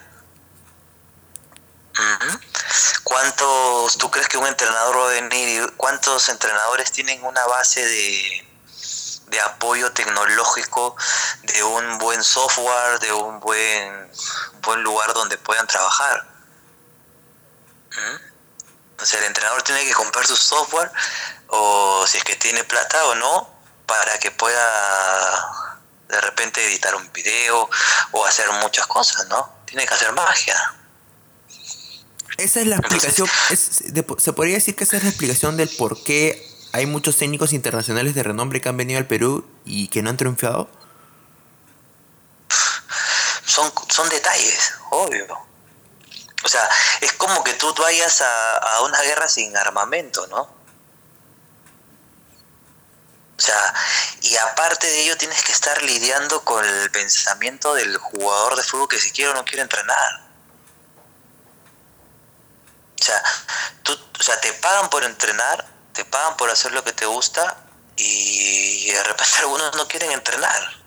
[3.02, 5.72] ¿Cuántos, tú crees que un entrenador va a venir?
[5.78, 10.94] ¿Cuántos entrenadores tienen una base de, apoyo tecnológico,
[11.44, 14.12] de un buen software, de un buen,
[14.60, 16.22] buen lugar donde puedan trabajar?
[19.00, 20.92] O sea, el entrenador tiene que comprar su software
[21.48, 23.50] o si es que tiene plata o no
[23.86, 25.75] para que pueda
[26.08, 27.68] de repente editar un video
[28.12, 29.48] o hacer muchas cosas, ¿no?
[29.64, 30.56] Tiene que hacer magia.
[32.38, 33.28] Esa es la explicación,
[34.18, 38.14] se podría decir que esa es la explicación del por qué hay muchos técnicos internacionales
[38.14, 40.68] de renombre que han venido al Perú y que no han triunfado.
[43.46, 45.26] Son, son detalles, obvio.
[46.44, 46.68] O sea,
[47.00, 50.55] es como que tú vayas a, a una guerra sin armamento, ¿no?
[53.36, 53.74] O sea,
[54.22, 58.88] y aparte de ello tienes que estar lidiando con el pensamiento del jugador de fútbol
[58.88, 60.26] que si quiere o no quiere entrenar.
[62.98, 63.22] O sea,
[63.82, 67.58] tú, o sea, te pagan por entrenar, te pagan por hacer lo que te gusta
[67.96, 70.86] y de repente algunos no quieren entrenar.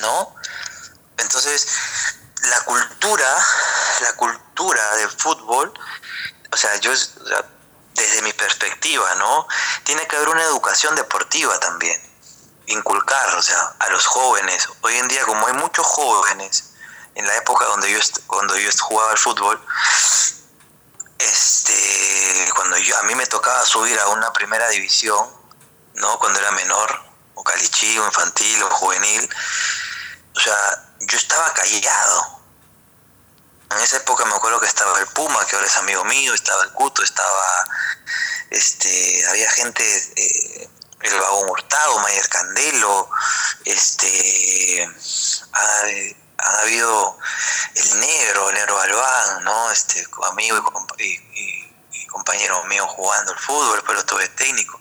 [0.00, 0.36] ¿No?
[1.18, 1.66] Entonces,
[2.42, 3.36] la cultura,
[4.02, 5.72] la cultura del fútbol,
[6.52, 6.92] o sea, yo,
[8.00, 9.46] desde mi perspectiva, ¿no?
[9.84, 12.00] Tiene que haber una educación deportiva también,
[12.66, 14.68] inculcar, o sea, a los jóvenes.
[14.80, 16.72] Hoy en día, como hay muchos jóvenes,
[17.14, 19.60] en la época donde yo, cuando yo jugaba al fútbol,
[21.18, 25.28] este, cuando yo, a mí me tocaba subir a una primera división,
[25.94, 26.18] ¿no?
[26.18, 27.02] Cuando era menor,
[27.34, 29.28] o calichí, o infantil, o juvenil,
[30.34, 30.56] o sea,
[31.00, 32.39] yo estaba callado,
[33.70, 36.64] en esa época me acuerdo que estaba el Puma, que ahora es amigo mío, estaba
[36.64, 37.66] el Cuto, estaba,
[38.50, 40.68] este, había gente, eh,
[41.02, 43.08] el Vagón Hurtado, Mayer Candelo,
[43.64, 44.88] este,
[45.52, 47.18] ha, habido
[47.74, 49.70] el Negro, el Negro Albán, ¿no?
[49.70, 50.56] Este, amigo
[50.98, 54.80] y, compañero mío jugando el fútbol, pero tuve técnico.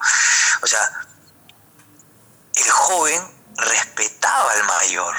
[0.63, 0.79] O sea,
[2.55, 5.15] el joven respetaba al mayor,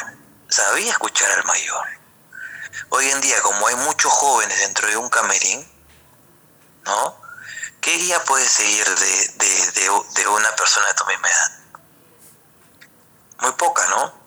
[0.49, 2.00] sabía escuchar al mayor
[2.89, 5.71] Hoy en día, como hay muchos jóvenes dentro de un camerín,
[6.85, 7.21] ¿no?
[7.81, 11.51] ¿Qué guía puede seguir de, una persona de tu misma edad?
[13.41, 14.21] Muy poca, ¿no?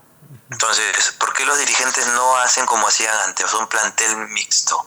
[0.49, 4.85] Entonces, ¿por qué los dirigentes no hacen como hacían antes, un plantel mixto?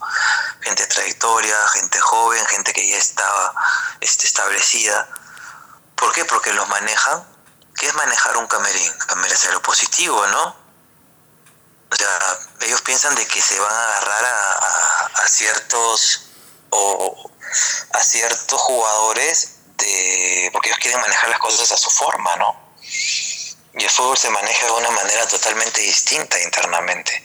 [0.61, 3.55] gente de trayectoria, gente joven, gente que ya estaba
[4.01, 5.09] este, establecida.
[5.95, 6.25] ¿Por qué?
[6.25, 7.25] Porque los manejan.
[7.77, 8.93] ¿Qué es manejar un camerín?
[9.07, 10.66] Camerín es lo positivo, ¿no?
[11.91, 16.23] O sea, ellos piensan de que se van a agarrar a, ciertos
[16.71, 17.31] o
[17.93, 22.75] a ciertos jugadores de porque ellos quieren manejar las cosas a su forma, ¿no?
[23.75, 27.23] Y el fútbol se maneja de una manera totalmente distinta internamente.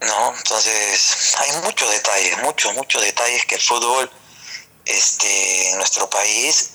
[0.00, 0.34] ¿No?
[0.36, 4.10] Entonces, hay muchos detalles, muchos, muchos detalles que el fútbol
[4.84, 6.74] este, en nuestro país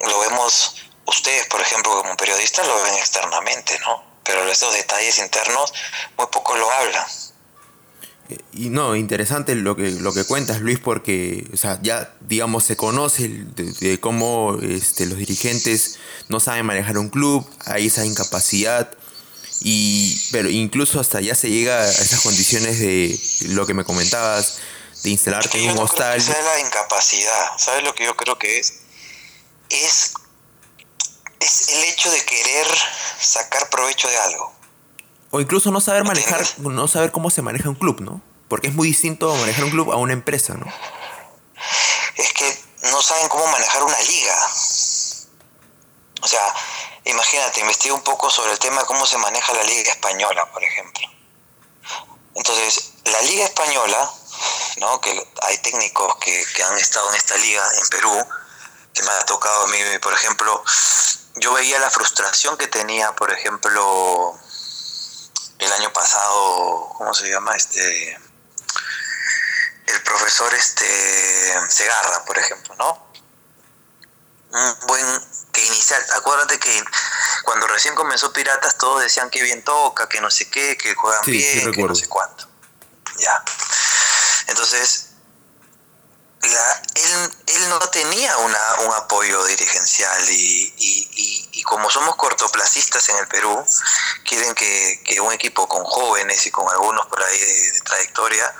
[0.00, 4.11] lo vemos, ustedes, por ejemplo, como periodistas, lo ven externamente, ¿no?
[4.24, 5.72] Pero esos detalles internos
[6.16, 7.06] muy poco lo hablan.
[8.52, 12.76] Y no, interesante lo que, lo que cuentas, Luis, porque o sea, ya, digamos, se
[12.76, 15.98] conoce de, cómo este, los dirigentes
[16.28, 18.90] no saben manejar un club, hay esa incapacidad,
[19.60, 23.18] y, pero incluso hasta ya se llega a esas condiciones de
[23.48, 24.58] lo que me comentabas,
[25.02, 26.18] de instalarte en un hostal.
[26.18, 28.74] Esa es la incapacidad, ¿sabes lo que yo creo que es?
[29.68, 30.14] Es,
[31.42, 32.66] es el hecho de querer
[33.20, 34.52] sacar provecho de algo.
[35.30, 38.20] O incluso no saber manejar, no saber cómo se maneja un club, ¿no?
[38.48, 40.66] Porque es muy distinto manejar un club a una empresa, ¿no?
[42.16, 42.58] Es que
[42.90, 44.36] no saben cómo manejar una liga.
[46.20, 46.54] O sea,
[47.04, 50.62] imagínate, investiga un poco sobre el tema de cómo se maneja la liga española, por
[50.62, 51.08] ejemplo.
[52.34, 54.12] Entonces, la liga española,
[54.78, 55.00] ¿no?
[55.00, 58.26] Que hay técnicos que, que han estado en esta liga en Perú,
[58.92, 60.62] que me ha tocado a mí, por ejemplo,
[61.36, 64.38] yo veía la frustración que tenía, por ejemplo,
[65.58, 67.56] el año pasado, ¿cómo se llama?
[67.56, 68.18] Este
[69.86, 73.12] el profesor este Segarra, por ejemplo, ¿no?
[74.50, 75.06] Un buen
[75.52, 76.84] que inicial, acuérdate que
[77.44, 81.22] cuando recién comenzó Piratas todos decían que bien toca, que no sé qué, que juegan
[81.26, 82.48] bien, que no sé cuánto.
[83.18, 83.42] Ya.
[84.48, 85.11] Entonces,
[86.42, 93.18] él, él, no tenía una, un apoyo dirigencial y, y, y, como somos cortoplacistas en
[93.18, 93.64] el Perú,
[94.24, 98.54] quieren que, que, un equipo con jóvenes y con algunos por ahí de, trayectoria,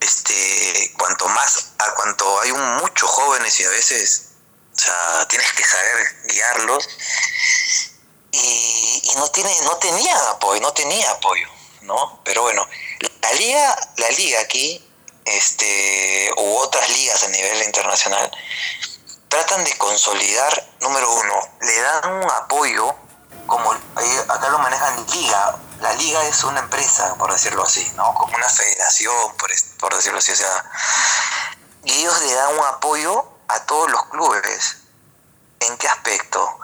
[0.00, 4.30] este, cuanto más, a cuanto hay un, muchos jóvenes y a veces,
[4.74, 6.88] o sea, tienes que saber guiarlos
[8.32, 11.48] y, no tiene, no tenía apoyo, no tenía apoyo,
[11.82, 12.22] ¿no?
[12.24, 12.66] Pero bueno,
[13.20, 14.87] la liga, la liga aquí
[15.36, 18.30] este, u otras ligas a nivel internacional,
[19.28, 22.94] tratan de consolidar, número uno, le dan un apoyo,
[23.46, 28.12] como acá lo manejan liga, la liga es una empresa, por decirlo así, ¿no?
[28.14, 30.64] Como una federación, por, por decirlo así, o sea,
[31.84, 34.76] y ellos le dan un apoyo a todos los clubes.
[35.60, 36.58] ¿En qué aspecto?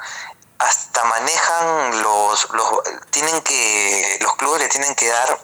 [0.59, 2.69] Hasta manejan los, los
[3.11, 5.39] tienen que, los clubes le tienen que dar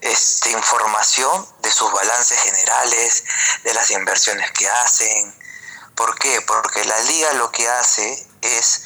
[0.00, 3.24] este, información de sus balances generales,
[3.64, 5.34] de las inversiones que hacen.
[5.94, 6.40] ¿Por qué?
[6.42, 8.82] Porque la liga lo que hace es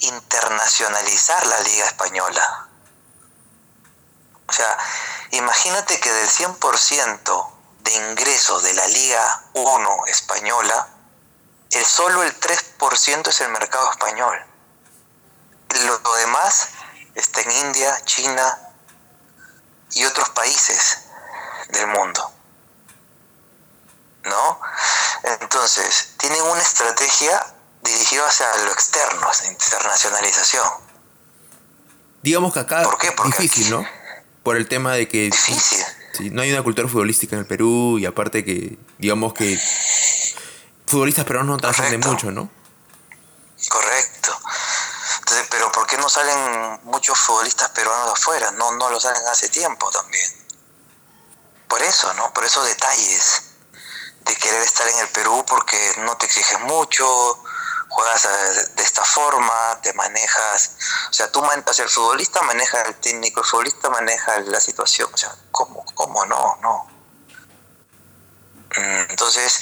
[0.00, 2.68] internacionalizar la liga española.
[4.46, 4.76] O sea,
[5.30, 10.88] imagínate que del 100% de ingresos de la Liga 1 española,
[11.70, 14.44] el solo el 3% es el mercado español.
[15.86, 16.68] Lo demás
[17.14, 18.71] está en India, China,
[19.94, 20.98] y otros países
[21.72, 22.30] del mundo.
[24.24, 24.60] ¿No?
[25.40, 30.66] Entonces, tienen una estrategia dirigida hacia lo externo, hacia internacionalización.
[32.22, 33.84] Digamos que acá es difícil, ¿no?
[34.44, 35.84] Por el tema de que difícil.
[36.32, 39.60] no hay una cultura futbolística en el Perú y aparte que, digamos que
[40.86, 42.48] futbolistas peruanos no trascienden mucho, ¿no?
[43.68, 44.38] Correcto
[45.50, 48.50] pero ¿por qué no salen muchos futbolistas peruanos afuera?
[48.52, 50.30] No, no lo salen hace tiempo también.
[51.68, 52.32] Por eso, ¿no?
[52.32, 53.42] Por esos detalles
[54.20, 57.42] de querer estar en el Perú porque no te exiges mucho,
[57.88, 60.76] juegas eh, de esta forma, te manejas,
[61.10, 65.10] o sea, tú o sea, el futbolista maneja el técnico, el futbolista maneja la situación,
[65.12, 66.58] o sea, ¿cómo, cómo no?
[66.62, 66.91] No.
[68.76, 69.60] Mm, entonces,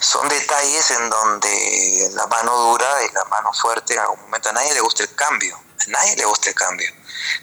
[0.00, 4.52] son detalles en donde la mano dura y la mano fuerte en algún momento a
[4.52, 6.90] nadie le gusta el cambio, a nadie le gusta el cambio,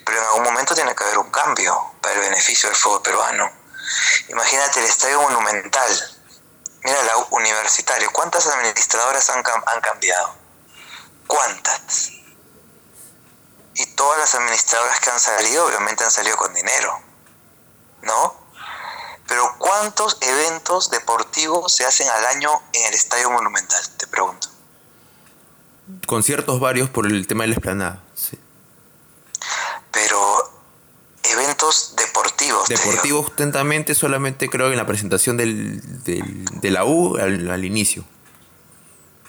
[0.05, 3.51] pero en algún momento tiene que haber un cambio para el beneficio del fútbol peruano.
[4.27, 6.17] Imagínate el estadio monumental,
[6.83, 10.35] mira la universitario, ¿cuántas administradoras han, han cambiado?
[11.25, 12.11] ¿Cuántas?
[13.73, 17.01] Y todas las administradoras que han salido obviamente han salido con dinero,
[18.01, 18.38] ¿no?
[19.29, 23.79] Pero ¿cuántos eventos deportivos se hacen al año en el Estadio Monumental?
[23.95, 24.49] Te pregunto.
[26.07, 28.39] Conciertos varios por el tema de la esplanada, sí.
[29.91, 30.61] Pero
[31.23, 38.03] eventos deportivos, Deportivo atentamente solamente creo en la presentación del, de la U al, inicio.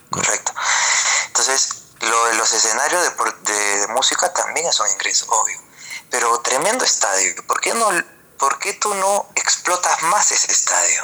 [0.09, 0.53] Correcto.
[1.26, 5.59] Entonces, lo, los escenarios de, de, música también es un ingreso, obvio.
[6.11, 7.34] Pero tremendo estadio.
[7.46, 7.90] ¿Por qué, no,
[8.41, 11.03] ¿Por qué tú no explotas más ese estadio?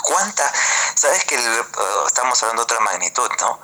[0.00, 0.52] ¿Cuánta?
[0.94, 3.60] Sabes que uh, estamos hablando de otra magnitud, ¿no?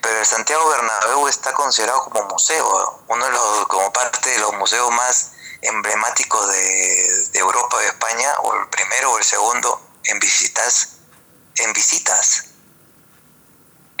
[0.00, 4.52] Pero el Santiago Bernabéu está considerado como museo, uno de los, como parte de los
[4.54, 5.32] museos más
[5.62, 10.98] emblemáticos de, de Europa, de España, o el primero o el segundo en visitas,
[11.56, 12.44] en visitas,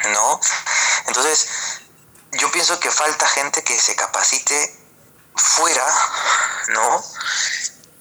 [0.04, 0.40] ¿no?
[1.06, 1.48] Entonces,
[2.30, 4.78] yo pienso que falta gente que se capacite
[5.34, 5.86] fuera,
[6.68, 7.02] ¿no?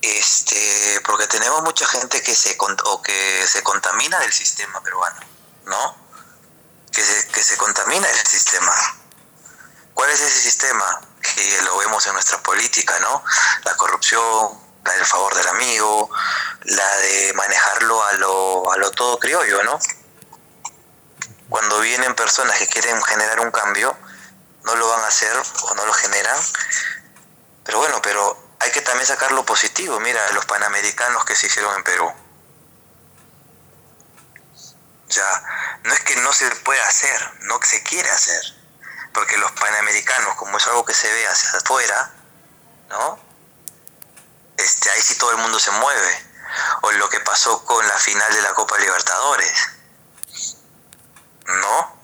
[0.02, 5.20] Este, porque tenemos mucha gente que se, o que se contamina del sistema peruano,
[5.66, 5.95] ¿no?
[6.91, 8.74] Que se, que se contamina del sistema.
[9.93, 11.02] ¿Cuál es ese sistema?
[11.22, 13.24] Que lo vemos en nuestra política, ¿no?
[13.64, 16.10] La corrupción, la del favor del amigo,
[16.64, 19.80] la de manejarlo a lo, a lo todo criollo, ¿no?
[21.50, 23.98] Cuando vienen personas que quieren generar un cambio,
[24.64, 26.38] no lo van a hacer o no lo generan.
[27.64, 29.99] Pero bueno, pero hay que también sacar lo positivo.
[29.99, 32.12] Mira, los panamericanos que se hicieron en Perú.
[35.10, 38.41] Ya, no es que no se pueda hacer, no que se quiere hacer.
[39.14, 42.12] Porque los panamericanos, como es algo que se ve hacia afuera,
[42.89, 43.20] ¿no?
[44.58, 46.26] Este, ahí sí todo el mundo se mueve.
[46.82, 49.70] O lo que pasó con la final de la Copa Libertadores.
[51.45, 52.01] ¿No?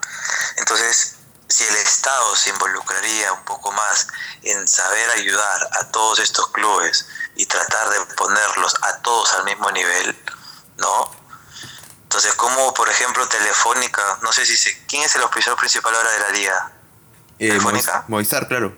[0.57, 1.12] Entonces,
[1.53, 4.07] si el Estado se involucraría un poco más
[4.41, 9.69] en saber ayudar a todos estos clubes y tratar de ponerlos a todos al mismo
[9.69, 10.19] nivel,
[10.77, 11.15] ¿no?
[12.01, 16.09] Entonces, como por ejemplo Telefónica, no sé si se, ¿quién es el oficial principal ahora
[16.09, 16.71] de la liga?
[17.37, 18.03] Eh, Telefónica.
[18.07, 18.75] Movistar, claro.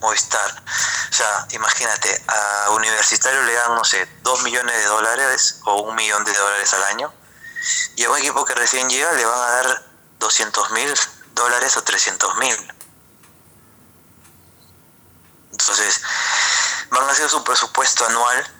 [0.00, 0.62] Movistar.
[1.10, 5.94] O sea, imagínate, a Universitario le dan, no sé, dos millones de dólares o un
[5.94, 7.10] millón de dólares al año.
[7.96, 9.82] Y a un equipo que recién llega le van a dar
[10.18, 10.94] 200 mil
[11.34, 12.74] dólares o 300 mil.
[15.52, 16.00] Entonces,
[16.90, 18.52] van a hacer su presupuesto anual,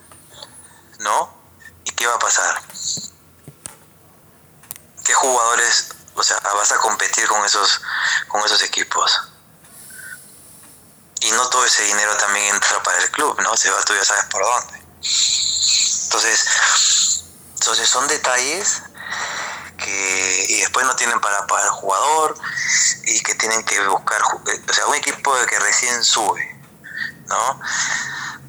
[1.01, 1.35] ¿no?
[1.85, 2.63] ¿Y qué va a pasar?
[5.05, 7.81] ¿Qué jugadores, o sea, vas a competir con esos,
[8.29, 9.21] con esos equipos?
[11.21, 13.57] Y no todo ese dinero también entra para el club, ¿no?
[13.57, 14.79] Se va, tú ya sabes por dónde.
[16.05, 16.47] Entonces,
[17.55, 18.83] entonces son detalles
[19.77, 22.37] que y después no tienen para pagar jugador
[23.05, 26.55] y que tienen que buscar, o sea, un equipo que recién sube
[27.29, 27.61] ¿no?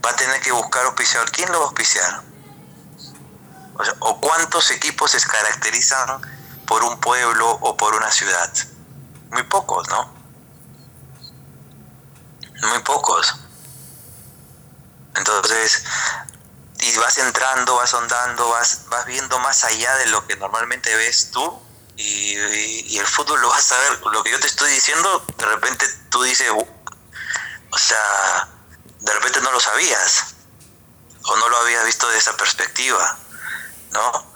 [0.04, 1.32] Va a tener que buscar auspiciador.
[1.32, 2.22] ¿Quién lo va a auspiciar?
[4.00, 6.22] O, cuántos equipos se caracterizan
[6.66, 8.52] por un pueblo o por una ciudad?
[9.32, 10.14] Muy pocos, ¿no?
[12.70, 13.36] Muy pocos.
[15.16, 15.84] Entonces,
[16.86, 21.32] y vas entrando, vas ondando, vas, vas viendo más allá de lo que normalmente ves
[21.32, 21.62] tú
[21.98, 24.00] y, el fútbol lo vas a ver.
[24.02, 28.48] Lo que yo te estoy diciendo, de repente tú dices, o sea,
[29.00, 30.36] de repente no lo sabías
[31.24, 33.18] o no lo habías visto de esa perspectiva,
[33.92, 34.36] ¿no?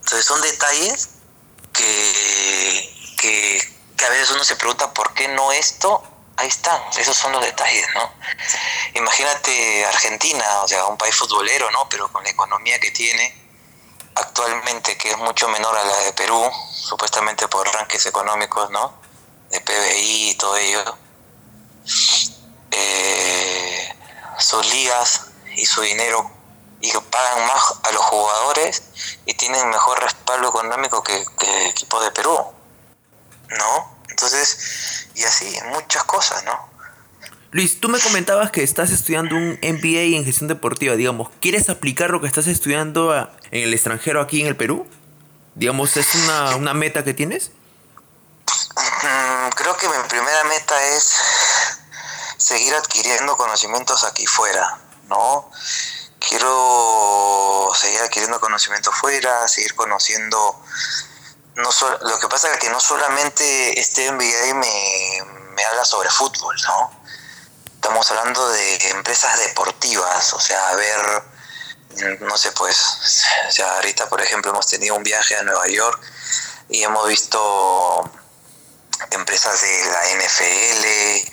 [0.00, 1.08] Entonces son detalles
[1.72, 3.74] que, que,
[4.06, 6.02] a veces uno se pregunta por qué no esto,
[6.36, 8.12] ahí están, esos son los detalles, ¿no?
[8.94, 11.88] Imagínate Argentina, o sea, un país futbolero, ¿no?
[11.88, 13.42] Pero con la economía que tiene
[14.14, 18.94] actualmente, que es mucho menor a la de Perú, supuestamente por arranques económicos, ¿no?
[19.50, 20.98] De PBI y todo ello.
[22.70, 23.94] Eh,
[24.38, 25.26] sus ligas
[25.56, 26.30] y su dinero
[26.80, 28.82] y pagan más a los jugadores
[29.24, 32.38] y tienen mejor respaldo económico que, que equipos de Perú,
[33.48, 33.93] ¿no?
[34.14, 36.70] Entonces, y así, muchas cosas, ¿no?
[37.50, 42.10] Luis, tú me comentabas que estás estudiando un MBA en gestión deportiva, digamos, ¿quieres aplicar
[42.10, 43.12] lo que estás estudiando
[43.50, 44.86] en el extranjero aquí en el Perú?
[45.56, 47.50] Digamos, ¿es una, una meta que tienes?
[48.76, 51.12] Mm, creo que mi primera meta es
[52.36, 55.50] seguir adquiriendo conocimientos aquí fuera, ¿no?
[56.20, 60.62] Quiero seguir adquiriendo conocimiento fuera, seguir conociendo...
[61.56, 65.22] No lo que pasa es que no solamente este MBA me,
[65.54, 67.00] me habla sobre fútbol, ¿no?
[67.74, 71.22] Estamos hablando de empresas deportivas, o sea, ver,
[72.20, 76.00] no sé, pues, o sea, ahorita, por ejemplo, hemos tenido un viaje a Nueva York
[76.70, 78.10] y hemos visto
[79.10, 81.30] empresas de la NFL,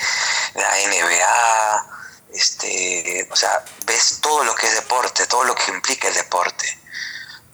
[0.55, 1.85] la NBA,
[2.33, 6.79] este, o sea, ves todo lo que es deporte, todo lo que implica el deporte.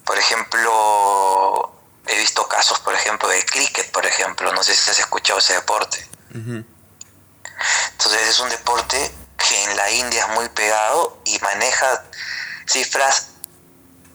[0.05, 1.76] Por ejemplo,
[2.07, 5.53] he visto casos, por ejemplo, de cricket, por ejemplo, no sé si has escuchado ese
[5.53, 6.07] deporte.
[6.33, 12.03] Entonces es un deporte que en la India es muy pegado y maneja
[12.67, 13.29] cifras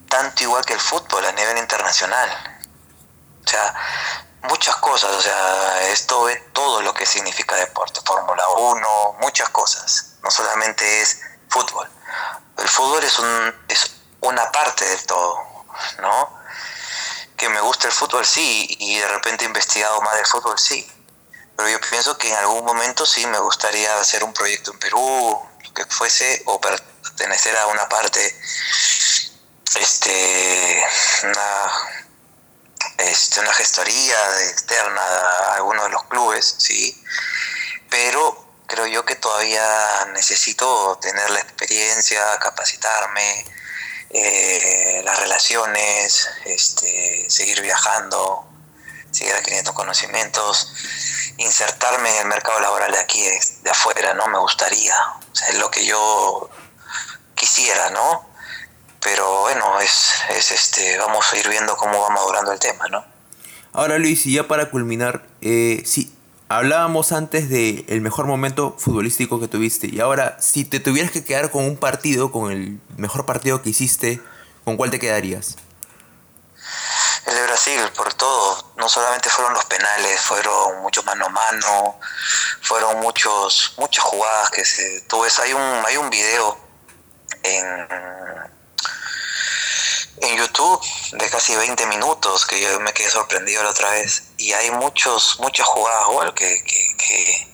[0.09, 2.61] tanto igual que el fútbol a nivel internacional.
[3.45, 3.75] O sea,
[4.43, 10.17] muchas cosas, o sea, esto ve todo lo que significa deporte, Fórmula 1, muchas cosas,
[10.23, 11.89] no solamente es fútbol.
[12.59, 15.37] El fútbol es, un, es una parte de todo,
[16.01, 16.42] ¿no?
[17.43, 20.89] Que me gusta el fútbol, sí, y de repente he investigado más del fútbol, sí.
[21.57, 25.43] Pero yo pienso que en algún momento sí me gustaría hacer un proyecto en Perú,
[25.75, 28.41] que fuese, o pertenecer a una parte
[29.75, 30.85] este,
[31.25, 31.73] una,
[32.99, 37.05] este, una gestoría externa a alguno de los clubes, sí,
[37.91, 43.45] pero creo yo que todavía necesito tener la experiencia, capacitarme,
[44.13, 48.47] eh, las relaciones, este, seguir viajando,
[49.11, 50.73] seguir adquiriendo conocimientos,
[51.39, 53.23] insertarme en el mercado laboral de aquí,
[53.63, 54.29] de afuera, ¿no?
[54.29, 54.95] Me gustaría,
[55.49, 56.51] es lo que yo
[57.35, 58.33] quisiera, ¿no?
[59.03, 63.05] pero bueno, es, es este, vamos a ir viendo cómo va madurando el tema, ¿no?
[63.73, 66.12] Ahora Luis, y ya para culminar, eh, sí,
[66.57, 71.25] hablábamos antes del el mejor momento futbolístico que tuviste, y ahora, si te tuvieras que
[71.25, 74.21] quedar con un partido, con el mejor partido que hiciste,
[74.65, 75.57] ¿con cuál te quedarías?
[77.27, 78.73] El de Brasil, por todo.
[78.77, 82.01] No solamente fueron los penales, fueron muchos mano a mano,
[82.61, 85.03] fueron muchos, muchas jugadas que se.
[85.03, 86.59] Tú ves, hay un, hay un video
[87.45, 87.89] en,
[90.19, 90.81] en YouTube
[91.13, 94.25] de casi 20 minutos que yo me quedé sorprendido la otra vez.
[94.39, 97.49] Y hay muchos muchas jugadas igual que, que,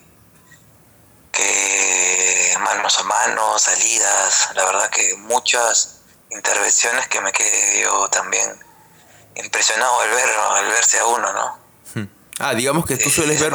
[1.32, 4.50] que, manos a manos salidas.
[4.54, 5.98] La verdad que muchas
[6.30, 8.58] intervenciones que me quedé yo también
[9.36, 11.58] impresionado al ver al verse a uno no
[11.94, 12.08] hmm.
[12.40, 13.54] ah digamos que tú sueles ver,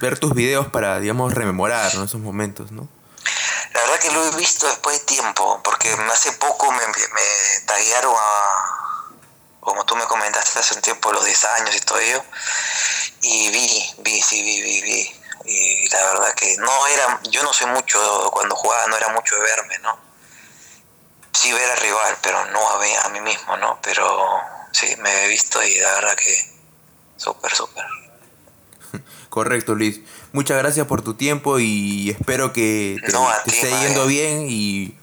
[0.00, 2.88] ver, tus videos para digamos rememorar esos momentos no
[3.72, 8.14] la verdad que lo he visto después de tiempo, porque hace poco me, me taguearon
[8.16, 8.76] a,
[9.60, 12.22] como tú me comentaste hace un tiempo, los 10 años y todo ello,
[13.20, 15.20] y vi, vi, sí, vi, vi, vi.
[15.44, 19.34] Y la verdad que no era, yo no sé mucho, cuando jugaba no era mucho
[19.34, 19.98] de verme, ¿no?
[21.32, 23.78] Sí ver al rival, pero no a mí, a mí mismo, ¿no?
[23.82, 24.40] Pero
[24.72, 26.48] sí, me he visto y la verdad que
[27.16, 27.84] súper, súper.
[29.28, 30.00] Correcto, Luis
[30.36, 34.94] muchas gracias por tu tiempo y espero que te, esté yendo bien y,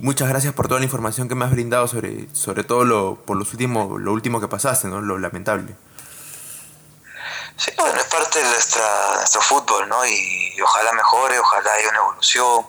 [0.00, 3.36] muchas gracias por toda la información que me has brindado sobre, sobre todo lo, por
[3.36, 5.02] los últimos, lo último que pasaste, ¿no?
[5.02, 5.76] Lo lamentable.
[7.58, 10.06] Sí, bueno, es parte de nuestra, nuestro fútbol, ¿no?
[10.06, 12.64] Y, ojalá mejore, ojalá haya una evolución,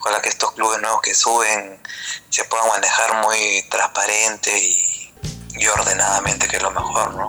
[0.00, 1.80] ojalá que estos clubes nuevos que suben
[2.30, 5.14] se puedan manejar muy transparente y,
[5.54, 7.28] y ordenadamente, que es lo mejor, ¿no?